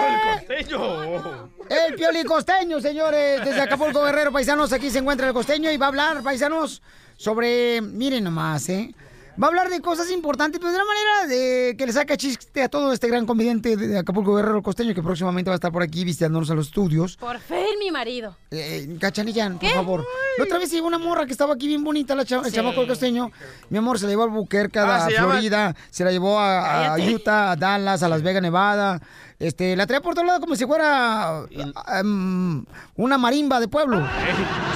[0.08, 1.49] el costeño.
[1.70, 5.90] El piolicosteño, señores, desde Acapulco Guerrero, paisanos, aquí se encuentra el costeño y va a
[5.90, 6.82] hablar, paisanos,
[7.16, 8.94] sobre, miren nomás, ¿eh?
[9.42, 12.62] Va a hablar de cosas importantes, pero de una manera de que le saca chiste
[12.62, 15.82] a todo este gran comediante de Acapulco Guerrero Costeño que próximamente va a estar por
[15.82, 17.16] aquí visitándonos a los estudios.
[17.16, 18.36] Por fin, mi marido.
[18.52, 20.06] Eh, Cachanilla, por favor.
[20.38, 22.52] La otra vez llegó una morra que estaba aquí bien bonita, la cha- el Sí.
[22.52, 23.32] chamaco del costeño.
[23.70, 26.38] Mi amor, se la llevó a Albuquerque, Ah, a se llama- Florida, se la llevó
[26.38, 26.98] a, a.
[26.98, 29.00] Utah, a Dallas, a Las Vegas, Nevada.
[29.40, 32.66] Este, la traía por todo lado como si fuera ah, um,
[32.98, 34.06] una marimba de pueblo.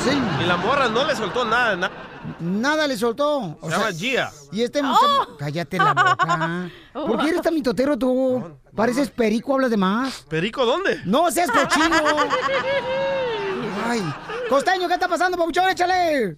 [0.05, 0.17] Sí.
[0.41, 1.75] Y la morra no le soltó nada.
[1.75, 1.91] na-
[2.39, 3.57] Nada le soltó.
[3.61, 4.31] Se llama Gia.
[4.53, 5.35] Y este muchacho...
[5.37, 6.69] Cállate la boca.
[6.93, 8.41] ¿Por qué eres tan mitotero tú?
[8.73, 10.21] Pareces perico, hablas de más.
[10.29, 11.01] ¿Perico dónde?
[11.03, 11.97] No seas cochino.
[13.85, 14.01] Ay.
[14.49, 15.69] Costeño, ¿qué está pasando, papuchón?
[15.69, 16.37] Échale.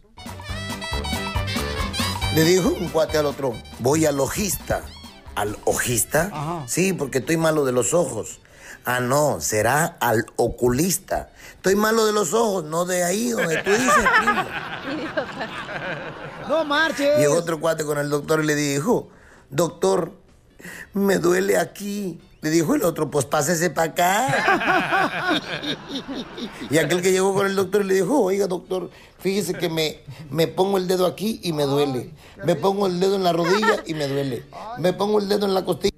[2.34, 4.82] Le dijo un cuate al otro, voy al ojista.
[5.36, 6.64] ¿Al ojista?
[6.68, 8.40] Sí, porque estoy malo de los ojos.
[8.86, 11.30] Ah, no, será al oculista.
[11.56, 14.06] Estoy malo de los ojos, no de ahí donde tú dices.
[16.48, 17.18] No marches.
[17.18, 19.10] Llegó otro cuate con el doctor y le dijo,
[19.50, 20.14] doctor,
[20.94, 22.22] me duele aquí.
[22.46, 25.42] Le dijo el otro, pues pásese para acá.
[26.70, 30.46] Y aquel que llegó con el doctor le dijo, oiga doctor, fíjese que me, me
[30.46, 32.12] pongo el dedo aquí y me duele.
[32.44, 34.44] Me pongo el dedo en la rodilla y me duele.
[34.78, 35.98] Me pongo el dedo en la costilla.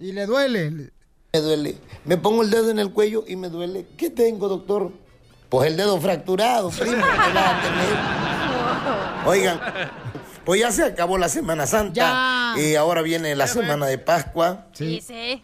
[0.00, 0.90] Y le duele.
[1.34, 1.78] Me duele.
[2.06, 3.86] Me pongo el dedo en el cuello y me duele.
[3.98, 4.90] ¿Qué tengo, doctor?
[5.50, 6.96] Pues el dedo fracturado, primo.
[6.96, 9.26] ¿qué vas a tener?
[9.26, 9.60] Oigan,
[10.46, 12.54] pues ya se acabó la Semana Santa.
[12.56, 12.62] Ya.
[12.62, 14.68] Y ahora viene la Semana de Pascua.
[14.72, 15.42] Sí, sí.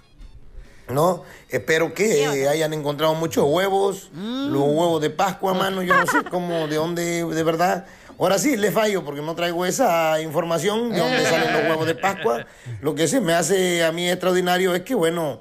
[0.93, 1.25] ¿No?
[1.49, 4.11] Espero que hayan encontrado muchos huevos.
[4.15, 5.83] Los huevos de Pascua, mano.
[5.83, 7.87] Yo no sé cómo, de dónde, de verdad.
[8.19, 11.95] Ahora sí, le fallo porque no traigo esa información de dónde salen los huevos de
[11.95, 12.47] Pascua.
[12.83, 15.41] Lo que se me hace a mí extraordinario es que, bueno,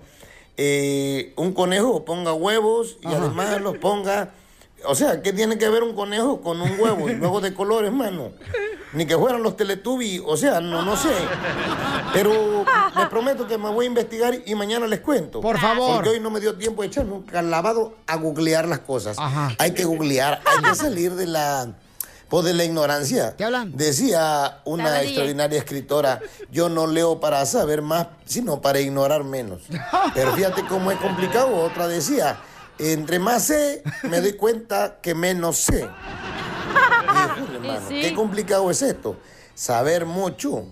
[0.56, 4.32] eh, un conejo ponga huevos y además los ponga...
[4.86, 7.10] O sea, ¿qué tiene que ver un conejo con un huevo?
[7.10, 8.32] Y luego de colores, mano.
[8.94, 11.14] Ni que fueran los Teletubbies, o sea, no, no sé.
[12.14, 12.66] Pero
[12.96, 15.42] les prometo que me voy a investigar y mañana les cuento.
[15.42, 15.96] Por favor.
[15.96, 19.18] Porque hoy no me dio tiempo de echarme un lavado a googlear las cosas.
[19.58, 21.74] Hay que googlear, hay que salir de la...
[22.30, 23.34] Pues de la ignorancia.
[23.36, 23.76] ¿Qué hablan?
[23.76, 26.22] Decía una extraordinaria escritora,
[26.52, 29.64] yo no leo para saber más, sino para ignorar menos.
[30.14, 31.56] Pero fíjate cómo es complicado.
[31.56, 32.38] Otra decía,
[32.80, 35.88] entre más sé, me doy cuenta que menos sé.
[37.38, 38.02] Híjole, hermano, sí.
[38.02, 39.18] Qué complicado es esto.
[39.54, 40.66] Saber mucho,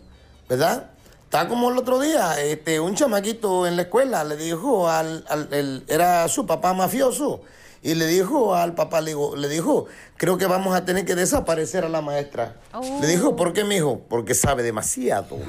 [0.48, 0.92] ¿verdad?
[1.26, 5.50] Está como el otro día, este, un chamaquito en la escuela le dijo al, al-
[5.52, 7.42] el- era su papá mafioso,
[7.84, 9.86] y le dijo al papá, le, digo- le dijo,
[10.18, 12.56] creo que vamos a tener que desaparecer a la maestra.
[12.74, 13.00] Oh.
[13.02, 14.02] Le dijo, ¿por qué, mijo?
[14.10, 15.38] Porque sabe demasiado.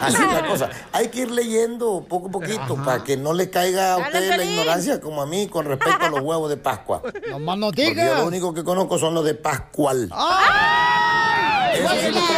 [0.00, 0.70] Así es la cosa.
[0.92, 4.44] Hay que ir leyendo poco a poquito para que no le caiga a ustedes la
[4.44, 7.02] ignorancia como a mí con respecto a los huevos de Pascua.
[7.30, 8.18] No más no Porque yo digas.
[8.20, 10.08] lo único que conozco son los de Pascual.
[10.12, 11.80] ¡Ay!
[11.80, 12.34] Eso sí lo conozco,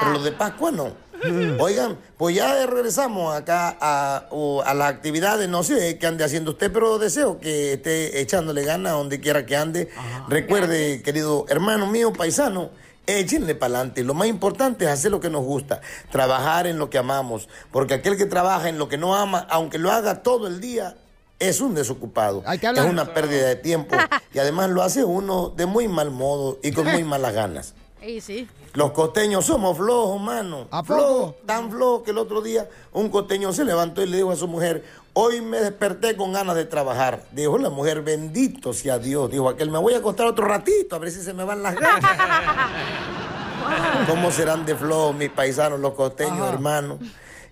[0.00, 0.88] pero los de Pascua no.
[1.58, 4.28] Oigan, pues ya regresamos acá a,
[4.64, 8.92] a las actividades, no sé qué ande haciendo usted, pero deseo que esté echándole ganas
[8.92, 9.88] donde quiera que ande.
[10.28, 12.70] Recuerde, querido hermano mío, paisano,
[13.06, 14.04] échenle para adelante.
[14.04, 17.94] Lo más importante es hacer lo que nos gusta, trabajar en lo que amamos, porque
[17.94, 20.96] aquel que trabaja en lo que no ama, aunque lo haga todo el día,
[21.38, 22.44] es un desocupado.
[22.50, 22.88] Es hablan.
[22.88, 23.96] una pérdida de tiempo
[24.34, 27.74] y además lo hace uno de muy mal modo y con muy malas ganas.
[28.06, 28.48] Y sí.
[28.74, 30.66] Los costeños somos flojos, mano.
[30.84, 34.36] Flojos, tan flojos que el otro día un costeño se levantó y le dijo a
[34.36, 37.24] su mujer, hoy me desperté con ganas de trabajar.
[37.32, 39.30] Dijo la mujer, bendito sea Dios.
[39.30, 41.74] Dijo aquel, me voy a acostar otro ratito a ver si se me van las
[41.74, 42.16] ganas.
[44.08, 46.98] ¿Cómo serán de flojos mis paisanos, los costeños, hermano?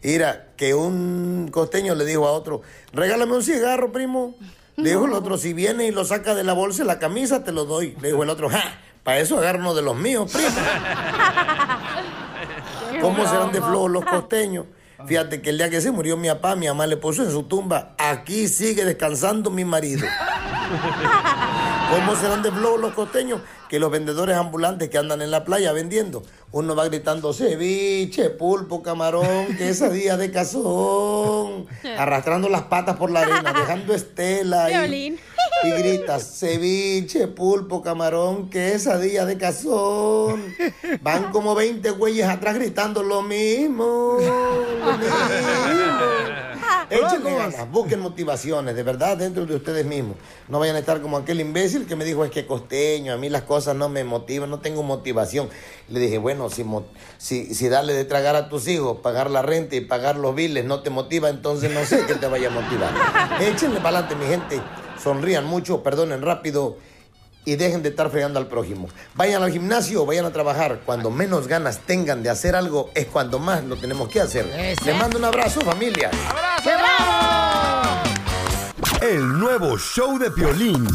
[0.02, 4.34] Mira, que un costeño le dijo a otro, regálame un cigarro, primo.
[4.76, 7.52] Le dijo el otro, si viene y lo saca de la bolsa la camisa, te
[7.52, 7.94] lo doy.
[8.00, 10.50] Le dijo el otro, ja, para eso agarro uno de los míos, primo.
[13.00, 14.66] ¿Cómo serán de flojos los costeños?
[15.06, 17.44] Fíjate que el día que se murió mi papá, mi mamá le puso en su
[17.44, 20.06] tumba, aquí sigue descansando mi marido.
[21.90, 23.40] ¿Cómo serán de flojos los costeños?
[23.70, 28.82] Que los vendedores ambulantes que andan en la playa vendiendo, uno va gritando ceviche, pulpo,
[28.82, 34.66] camarón, quesadilla de cazón, arrastrando las patas por la arena, dejando estela.
[34.66, 35.20] Violín.
[35.62, 40.52] Y gritas, ceviche, pulpo, camarón, quesadilla de cazón.
[41.00, 44.16] Van como 20 güeyes atrás gritando lo mismo.
[44.18, 45.10] Lo mismo.
[46.90, 50.16] Échenle ganas, busquen motivaciones, de verdad, dentro de ustedes mismos.
[50.48, 53.28] No vayan a estar como aquel imbécil que me dijo, es que costeño, a mí
[53.28, 55.48] las cosas no me motivan, no tengo motivación.
[55.88, 56.64] Le dije, bueno, si,
[57.18, 60.64] si, si darle de tragar a tus hijos, pagar la renta y pagar los biles
[60.64, 62.92] no te motiva, entonces no sé qué te vaya a motivar.
[63.40, 64.60] Échenle para adelante, mi gente.
[65.02, 66.76] Sonrían mucho, perdonen rápido
[67.44, 68.88] y dejen de estar fregando al prójimo.
[69.14, 70.80] Vayan al gimnasio, vayan a trabajar.
[70.84, 74.46] Cuando menos ganas tengan de hacer algo es cuando más lo tenemos que hacer.
[74.84, 76.10] Les mando un abrazo, familia.
[79.00, 80.86] El nuevo show de Piolín.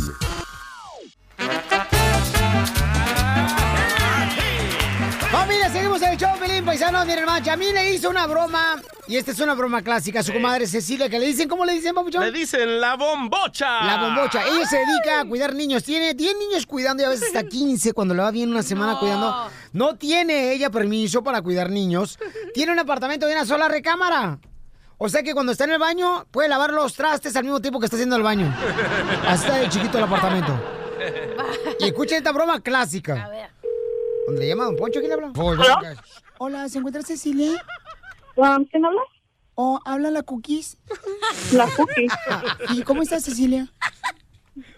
[5.66, 7.06] Familia, seguimos en el show, Pelín Paisanos.
[7.06, 10.24] Miren, hermano, a mí le hizo una broma, y esta es una broma clásica, a
[10.24, 12.24] su comadre Cecilia, que le dicen, ¿cómo le dicen, papuchón?
[12.24, 13.84] Le dicen la bombocha.
[13.84, 14.44] La bombocha.
[14.48, 15.84] Ella se dedica a cuidar niños.
[15.84, 19.00] Tiene 10 niños cuidando y a veces hasta 15 cuando le va bien una semana
[19.00, 19.50] cuidando.
[19.74, 22.20] No tiene ella permiso para cuidar niños.
[22.54, 24.40] Tiene un apartamento de una sola recámara.
[24.98, 27.80] O sea que cuando está en el baño puede lavar los trastes al mismo tiempo
[27.80, 28.54] que está haciendo el baño.
[29.28, 30.54] Así está de chiquito el apartamento.
[31.80, 33.26] Y escuchen esta broma clásica.
[33.26, 33.50] A ver.
[34.26, 35.00] ¿Dónde le llama Don Poncho?
[35.00, 35.32] ¿Quién le habla?
[35.36, 36.00] ¿Aló?
[36.40, 37.52] Hola, ¿se encuentra Cecilia?
[38.36, 39.02] ¿Quién habla?
[39.56, 40.78] ¿O habla la Cookies?
[41.54, 42.12] La Cookies.
[42.76, 43.72] ¿Y cómo estás, Cecilia?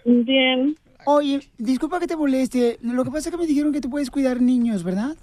[0.06, 0.78] Bien.
[1.06, 2.78] Oye, disculpa que te moleste.
[2.82, 5.16] Lo que pasa es que me dijeron que tú puedes cuidar niños, ¿verdad?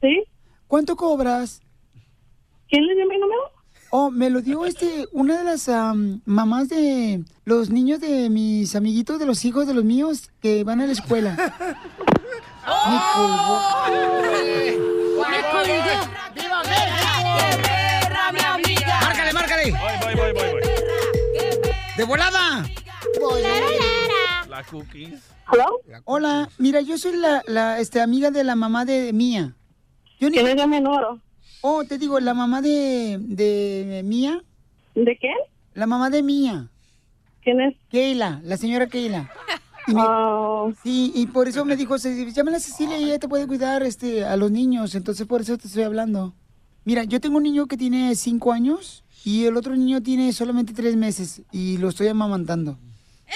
[0.00, 0.24] Sí.
[0.68, 1.62] ¿Cuánto cobras?
[2.68, 3.40] ¿Quién le dio mi número?
[3.90, 8.74] Oh, me lo dio este, una de las am, mamás de los niños de mis
[8.74, 11.36] amiguitos, de los hijos de los míos que van a la escuela.
[12.66, 13.60] Me colgó.
[15.30, 15.92] ¡Me colgó!
[16.34, 16.62] ¡Viva
[18.32, 19.00] mi amiga!
[19.02, 19.70] ¡Márcale, márcale!
[19.70, 20.62] Voy, voy, voy, voy.
[21.96, 22.64] ¡De volada!
[24.48, 25.20] La cookies.
[26.04, 29.54] Hola, mira, yo soy la, la este, amiga de la mamá de Mía.
[30.18, 30.38] Yo ni...
[30.38, 31.20] ¿Quién es menor?
[31.60, 34.42] Oh, te digo, la mamá de, de Mía.
[34.94, 35.32] ¿De qué?
[35.74, 36.68] La mamá de Mía.
[37.42, 37.76] ¿Quién es?
[37.90, 39.30] Keila, la señora Keila.
[39.86, 40.02] Y me-
[40.82, 43.82] Sí, y por eso me dijo, "Ce- llámala a Cecilia y ella te puede cuidar
[43.82, 46.32] este, a los niños, entonces por eso te estoy hablando.
[46.84, 50.72] Mira, yo tengo un niño que tiene cinco años y el otro niño tiene solamente
[50.72, 52.78] tres meses y lo estoy amamantando.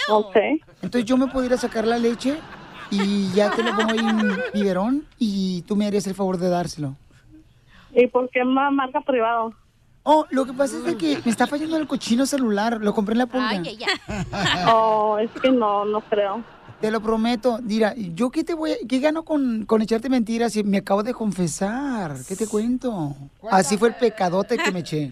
[0.09, 0.37] Ok.
[0.83, 2.37] Entonces yo me pudiera sacar la leche
[2.91, 6.49] y ya te lo pongo ahí en biberón y tú me harías el favor de
[6.49, 6.97] dárselo.
[7.95, 9.53] ¿Y por qué más marca privado?
[10.11, 13.13] Oh, lo que pasa es de que me está fallando el cochino celular, lo compré
[13.13, 13.63] en la pulga.
[14.73, 16.43] Oh, es que no, no creo.
[16.81, 17.59] Te lo prometo.
[17.63, 21.03] Mira, ¿yo qué te voy a, qué gano con, con echarte mentiras si me acabo
[21.03, 22.15] de confesar?
[22.27, 23.15] ¿Qué te cuento?
[23.51, 25.11] Así fue el pecadote que me eché.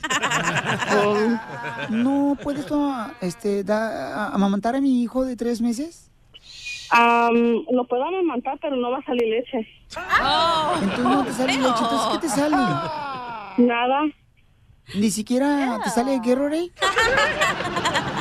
[1.91, 2.91] ¿No puedes tú,
[3.21, 6.11] este, da- amamantar a mi hijo de tres meses?
[6.91, 7.35] Am,
[7.71, 9.69] lo puedo amamantar, pero no va a salir leche.
[10.83, 11.69] Entonces no te sale leche.
[11.69, 12.57] Entonces, ¿qué te sale?
[13.59, 14.03] Nada.
[14.95, 16.71] ¿Ni siquiera te sale Gatorade?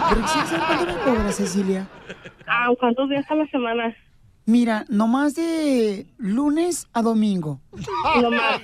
[0.10, 1.88] ¿Pero sí, ¿sabes cuánto me cobras, Cecilia?
[2.48, 3.96] Ah, ¿Cuántos días a la semana?
[4.46, 7.60] Mira, nomás de lunes a domingo.
[8.22, 8.62] No más.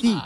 [0.00, 0.16] Sí.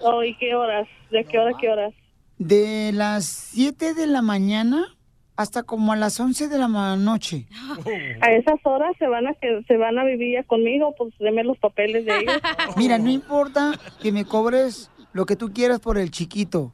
[0.00, 0.88] Oh, ¿Y qué horas?
[1.10, 1.94] ¿De qué hora a qué horas?
[2.38, 4.96] De las 7 de la mañana
[5.36, 7.46] hasta como a las 11 de la noche.
[8.20, 11.44] A esas horas se van a que se van a vivir ya conmigo, pues deme
[11.44, 12.34] los papeles de ellos.
[12.76, 16.72] Mira, no importa que me cobres lo que tú quieras por el chiquito.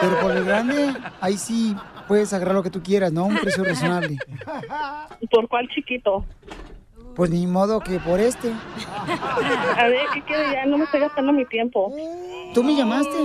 [0.00, 1.74] Pero por el grande, ahí sí
[2.06, 3.24] puedes agarrar lo que tú quieras, ¿no?
[3.24, 4.18] Un precio razonable.
[5.30, 6.24] ¿Por cuál chiquito?
[7.14, 8.52] Pues ni modo que por este.
[9.78, 10.52] A ver, ¿qué quiere?
[10.52, 11.90] Ya no me estoy gastando mi tiempo.
[12.52, 13.16] ¿Tú me llamaste?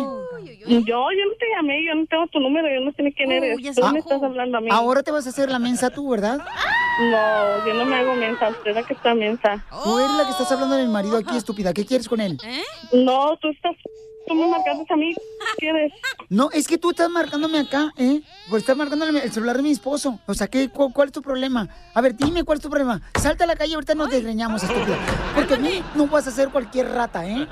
[0.66, 3.32] Yo, yo no te llamé, yo no tengo tu número, yo no sé ni quién
[3.32, 3.58] eres.
[3.76, 4.70] Tú me estás hablando a mí.
[4.72, 6.40] Ahora te vas a hacer la mensa tú, ¿verdad?
[6.40, 9.66] No, yo no me hago mensa, usted es la que está mensa.
[9.84, 11.74] Tú eres la que estás hablando del marido aquí, estúpida.
[11.74, 12.38] ¿Qué quieres con él?
[12.94, 13.76] No, tú estás,
[14.28, 15.14] tú me marcaste a mí.
[16.30, 18.22] No, es que tú estás marcándome acá, ¿eh?
[18.50, 20.20] Pues estás marcándole el celular de mi esposo.
[20.28, 21.68] O sea, ¿qué, cu- ¿cuál es tu problema?
[21.94, 23.02] A ver, dime cuál es tu problema.
[23.20, 24.98] Salta a la calle, ahorita nos desgreñamos, estúpida.
[25.36, 27.48] Porque a mí no vas a ser cualquier rata, ¿eh?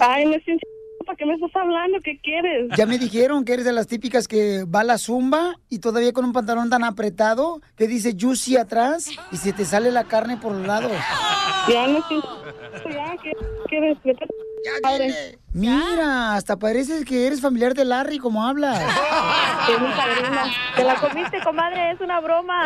[0.00, 0.58] Ay, no es sin-
[1.04, 1.98] ¿para qué me estás hablando?
[2.02, 2.68] ¿Qué quieres?
[2.76, 6.12] Ya me dijeron que eres de las típicas que va a la zumba y todavía
[6.12, 10.36] con un pantalón tan apretado que dice juicy atrás y se te sale la carne
[10.36, 10.92] por los lados.
[11.68, 12.20] Ya no es sin-
[12.92, 13.32] ya, ¿qué
[13.68, 13.96] quieres?
[15.52, 18.80] Mira, hasta parece que eres familiar de Larry como hablas.
[18.80, 20.42] Es mi padrino.
[20.76, 22.64] Te la comiste, comadre, es una broma.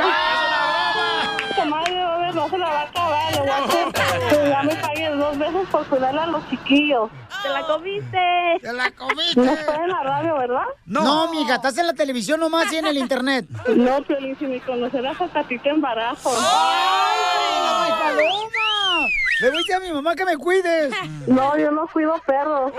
[1.56, 4.62] Comadre, a ver, no se la va a acabar, le voy a hacer que ya
[4.62, 7.10] me paguen dos veces por cuidar a los chiquillos.
[7.42, 8.18] Te la comiste.
[8.60, 9.40] Te la comiste.
[9.40, 10.66] No estoy en la radio, ¿verdad?
[10.86, 13.46] No, mija, estás en la televisión nomás y en el internet.
[13.68, 16.30] No, Piolín, si me conocerás hasta a ti te embarazo.
[16.36, 19.08] ¡Ay, paloma!
[19.40, 20.94] Le voy a decir a mi mamá que me cuides.
[21.26, 22.72] No, yo no cuido perros.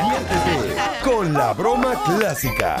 [0.00, 2.78] Diviértete con la broma clásica.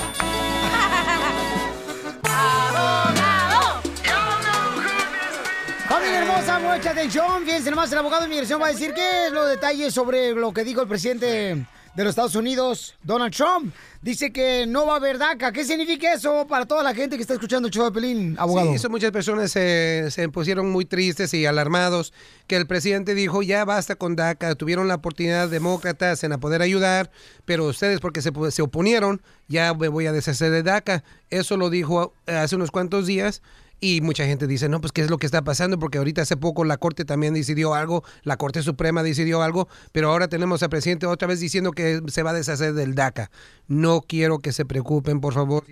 [5.88, 7.44] Familia hermosa, mucha atención.
[7.44, 10.52] Fíjense nomás, el abogado de inmigración va a decir qué es los detalles sobre lo
[10.52, 11.66] que dijo el presidente
[11.98, 15.50] de los Estados Unidos, Donald Trump, dice que no va a haber DACA.
[15.50, 18.68] ¿Qué significa eso para toda la gente que está escuchando el show de Pelín, abogado?
[18.68, 22.12] Sí, eso muchas personas se, se pusieron muy tristes y alarmados
[22.46, 26.62] que el presidente dijo ya basta con DACA, tuvieron la oportunidad demócratas en a poder
[26.62, 27.10] ayudar,
[27.44, 31.02] pero ustedes porque se, se oponieron, ya me voy a deshacer de DACA.
[31.30, 33.42] Eso lo dijo hace unos cuantos días.
[33.80, 36.36] Y mucha gente dice, no, pues qué es lo que está pasando, porque ahorita hace
[36.36, 40.70] poco la Corte también decidió algo, la Corte Suprema decidió algo, pero ahora tenemos al
[40.70, 43.30] presidente otra vez diciendo que se va a deshacer del DACA.
[43.68, 45.64] No quiero que se preocupen, por favor.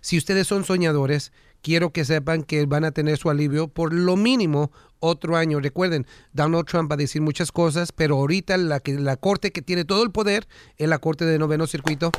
[0.00, 1.32] Si ustedes son soñadores,
[1.64, 5.58] quiero que sepan que van a tener su alivio por lo mínimo otro año.
[5.60, 9.62] Recuerden, Donald Trump va a decir muchas cosas, pero ahorita la, que, la corte que
[9.62, 10.46] tiene todo el poder
[10.76, 12.12] es la corte de noveno circuito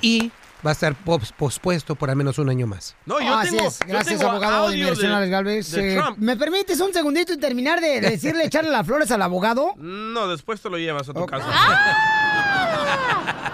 [0.00, 0.32] y
[0.66, 2.96] va a estar pos- pospuesto por al menos un año más.
[3.06, 3.78] No, yo Así tengo, es.
[3.78, 5.70] yo Gracias, tengo abogado de Galvez.
[5.70, 6.18] de Eh, Trump.
[6.18, 9.74] ¿Me permites un segundito y terminar de decirle echarle las flores al abogado?
[9.76, 11.46] No, después te lo llevas a tu casa.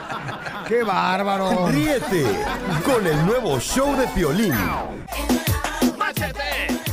[0.67, 1.69] ¡Qué bárbaro!
[1.69, 2.25] Ríete
[2.85, 4.55] con el nuevo show de Piolín.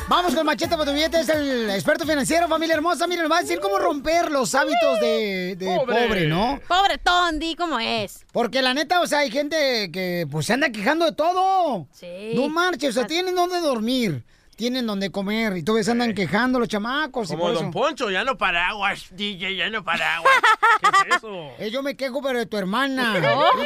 [0.10, 3.08] Vamos con Machete Botubillete, es el experto financiero, familia hermosa.
[3.08, 6.28] Miren, va a decir cómo romper los hábitos de, de pobre.
[6.28, 6.60] ¿no?
[6.68, 8.26] Pobre Tondi, ¿cómo es?
[8.34, 11.88] Porque la neta, o sea, hay gente que pues se anda quejando de todo.
[11.94, 12.34] Sí.
[12.36, 14.26] No marches, o sea, tienen donde dormir,
[14.62, 17.30] tienen donde comer y todavía se andan quejando los chamacos.
[17.30, 17.72] y Como por Don eso.
[17.72, 20.32] Poncho, ya no paraguas, DJ, ya no paraguas.
[20.80, 21.50] ¿Qué es eso?
[21.58, 23.16] Eh, yo me quejo, pero de tu hermana.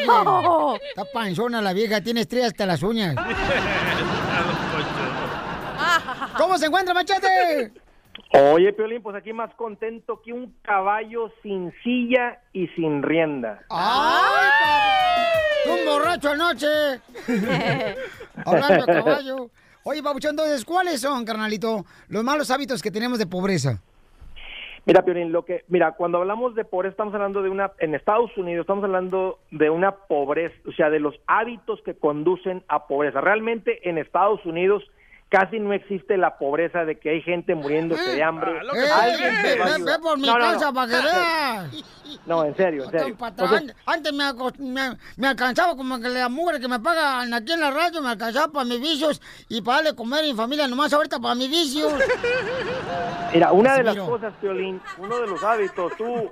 [0.08, 0.72] Oh.
[0.76, 3.14] Oye, Está panzona la vieja, tiene estrellas hasta las uñas.
[6.38, 7.74] ¿Cómo se encuentra, Machete?
[8.32, 13.60] Oye, Piolín, pues aquí más contento que un caballo sin silla y sin rienda.
[13.70, 14.50] ¡Ay,
[15.66, 15.72] papi!
[15.72, 17.02] ¡Un borracho anoche!
[18.46, 19.50] Hablando de caballo.
[19.88, 23.84] Oye, Pabuchón, entonces, ¿cuáles son, carnalito, los malos hábitos que tenemos de pobreza?
[24.84, 28.36] Mira, Piolín, lo que, mira, cuando hablamos de pobreza estamos hablando de una, en Estados
[28.36, 33.22] Unidos estamos hablando de una pobreza, o sea, de los hábitos que conducen a pobreza.
[33.22, 34.84] Realmente en Estados Unidos
[35.38, 38.52] casi no existe la pobreza de que hay gente muriéndose de hambre.
[38.52, 39.98] Eh, Alguien ve, va a ve, ayudar.
[39.98, 40.54] ve por mi No, no, no.
[40.54, 41.86] casa para que veas.
[42.26, 43.16] No, en serio, en serio.
[43.20, 47.52] Entonces, antes me, acos- me, me alcanzaba como que la mugre que me pagan aquí
[47.52, 50.68] en la radio, me alcanzaba para mis vicios y para darle comer a mi familia,
[50.68, 51.94] nomás ahorita para mis vicios.
[53.34, 56.32] Mira, una de las cosas, Piolín, uno de los hábitos, tú...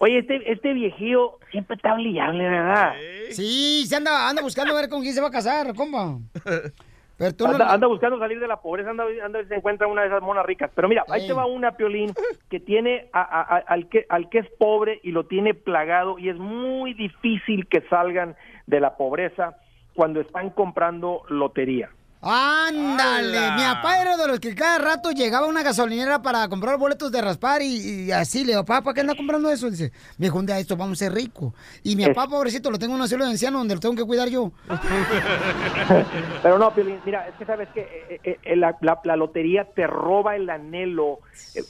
[0.00, 2.92] Oye, este, este viejillo siempre está brillable, ¿verdad?
[3.32, 6.18] Sí, se anda, anda buscando ver con quién se va a casar, compa.
[7.18, 10.08] Pero tú no anda, buscando salir de la pobreza, anda, anda se encuentra una de
[10.08, 10.70] esas monas ricas.
[10.74, 12.12] Pero mira, ahí te va una, Piolín,
[12.48, 16.18] que tiene a- a- a- al, que, al que es pobre y lo tiene plagado
[16.18, 19.56] y es muy difícil que salgan de la pobreza
[19.94, 21.90] cuando están comprando lotería.
[22.20, 23.56] Ándale, ¡Hala!
[23.56, 27.12] mi papá era de los que cada rato llegaba a una gasolinera para comprar boletos
[27.12, 29.70] de raspar y, y así le digo, papá, ¿para qué anda comprando eso?
[29.70, 31.52] Dice, me dijo, un día esto vamos a ser ricos.
[31.84, 34.04] Y mi papá, pobrecito, lo tengo en un asilo de ancianos donde lo tengo que
[34.04, 34.50] cuidar yo.
[36.42, 39.64] Pero no, Piolín, mira, es que sabes que eh, eh, eh, la, la- la lotería
[39.64, 41.20] te roba el anhelo,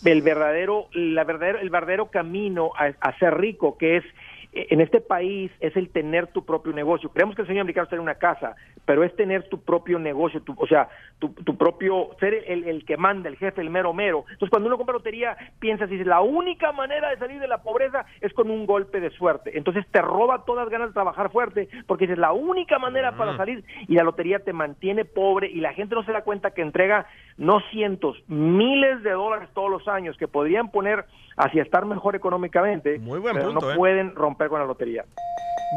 [0.04, 4.04] el verdadero, la verdadero, el verdadero camino a, a ser rico, que es
[4.52, 7.10] en este país es el tener tu propio negocio.
[7.10, 10.40] Creemos que el sueño americano es tener una casa, pero es tener tu propio negocio,
[10.42, 10.88] tu- o sea,
[11.18, 14.24] tu, tu propio, ser el, el que manda, el jefe, el mero mero.
[14.30, 18.06] Entonces, cuando uno compra lotería, piensas, dices, la única manera de salir de la pobreza
[18.20, 19.56] es con un golpe de suerte.
[19.58, 23.32] Entonces, te roba todas las ganas de trabajar fuerte, porque dices, la única manera para
[23.36, 26.62] salir, y la lotería te mantiene pobre, y la gente no se da cuenta que
[26.62, 31.04] entrega no cientos, miles de dólares todos los años que podrían poner
[31.38, 33.76] hacia estar mejor económicamente, buen pero punto, no ¿eh?
[33.76, 35.04] pueden romper con la lotería.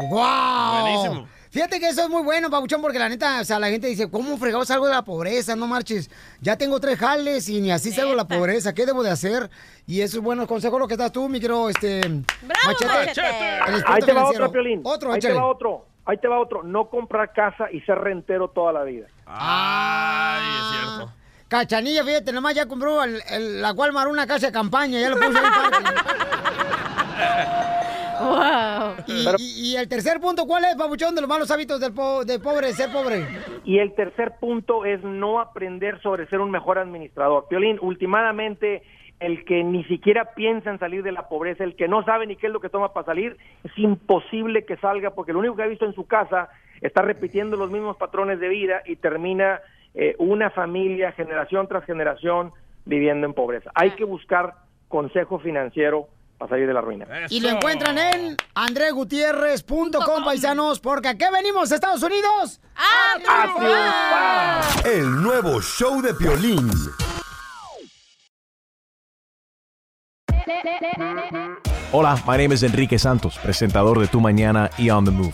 [0.10, 0.82] ¡Wow!
[0.82, 1.28] Buenísimo.
[1.52, 4.10] Fíjate que eso es muy bueno, Pabuchón, porque la neta, o sea, la gente dice,
[4.10, 5.54] ¿cómo fregado salgo de la pobreza?
[5.56, 6.10] No marches.
[6.40, 8.74] Ya tengo tres jales y ni así salgo de la pobreza.
[8.74, 9.50] ¿Qué debo de hacer?
[9.86, 12.02] Y eso es buenos consejos lo que das tú, mi querido, este...
[12.66, 13.22] Machete.
[13.68, 14.46] El experto Ahí te va financiero.
[14.46, 14.82] otro, Piolín.
[14.86, 15.86] Otro, Ahí te va otro.
[16.06, 16.64] Ahí te va otro.
[16.64, 19.08] No comprar casa y ser rentero toda la vida.
[19.26, 21.14] Ay, es cierto.
[21.62, 25.18] Cachanilla, fíjate, nomás ya compró el- el- la Walmart una casa de campaña, ya lo
[25.18, 25.84] puso en el parque.
[29.08, 32.24] Y, y- y el tercer punto, ¿cuál es, Pabuchón, de los malos hábitos del, po-
[32.24, 33.26] del pobre, ser pobre?
[33.66, 37.48] Y el tercer punto es no aprender sobre ser un mejor administrador.
[37.50, 38.84] Piolín, últimamente
[39.20, 42.38] el que ni siquiera piensa en salir de la pobreza, el que no sabe ni
[42.38, 43.36] qué es lo que toma para salir,
[43.66, 46.48] es imposible que salga porque lo único que ha visto en su casa
[46.80, 49.60] está repitiendo los mismos patrones de vida y termina
[49.94, 52.54] eh, una familia generación tras generación
[52.86, 53.72] viviendo en pobreza.
[53.76, 54.56] Hay que buscar
[54.88, 57.06] consejo financiero para salir de la ruina.
[57.30, 63.18] Y lo encuentran en andregutierrez.com, paisanos, porque aquí venimos, Estados Unidos, a
[63.54, 64.88] triunfar.
[64.88, 66.70] El nuevo show de Piolín.
[71.92, 75.34] Hola, my name is Enrique Santos, presentador de Tu Mañana y On the Move.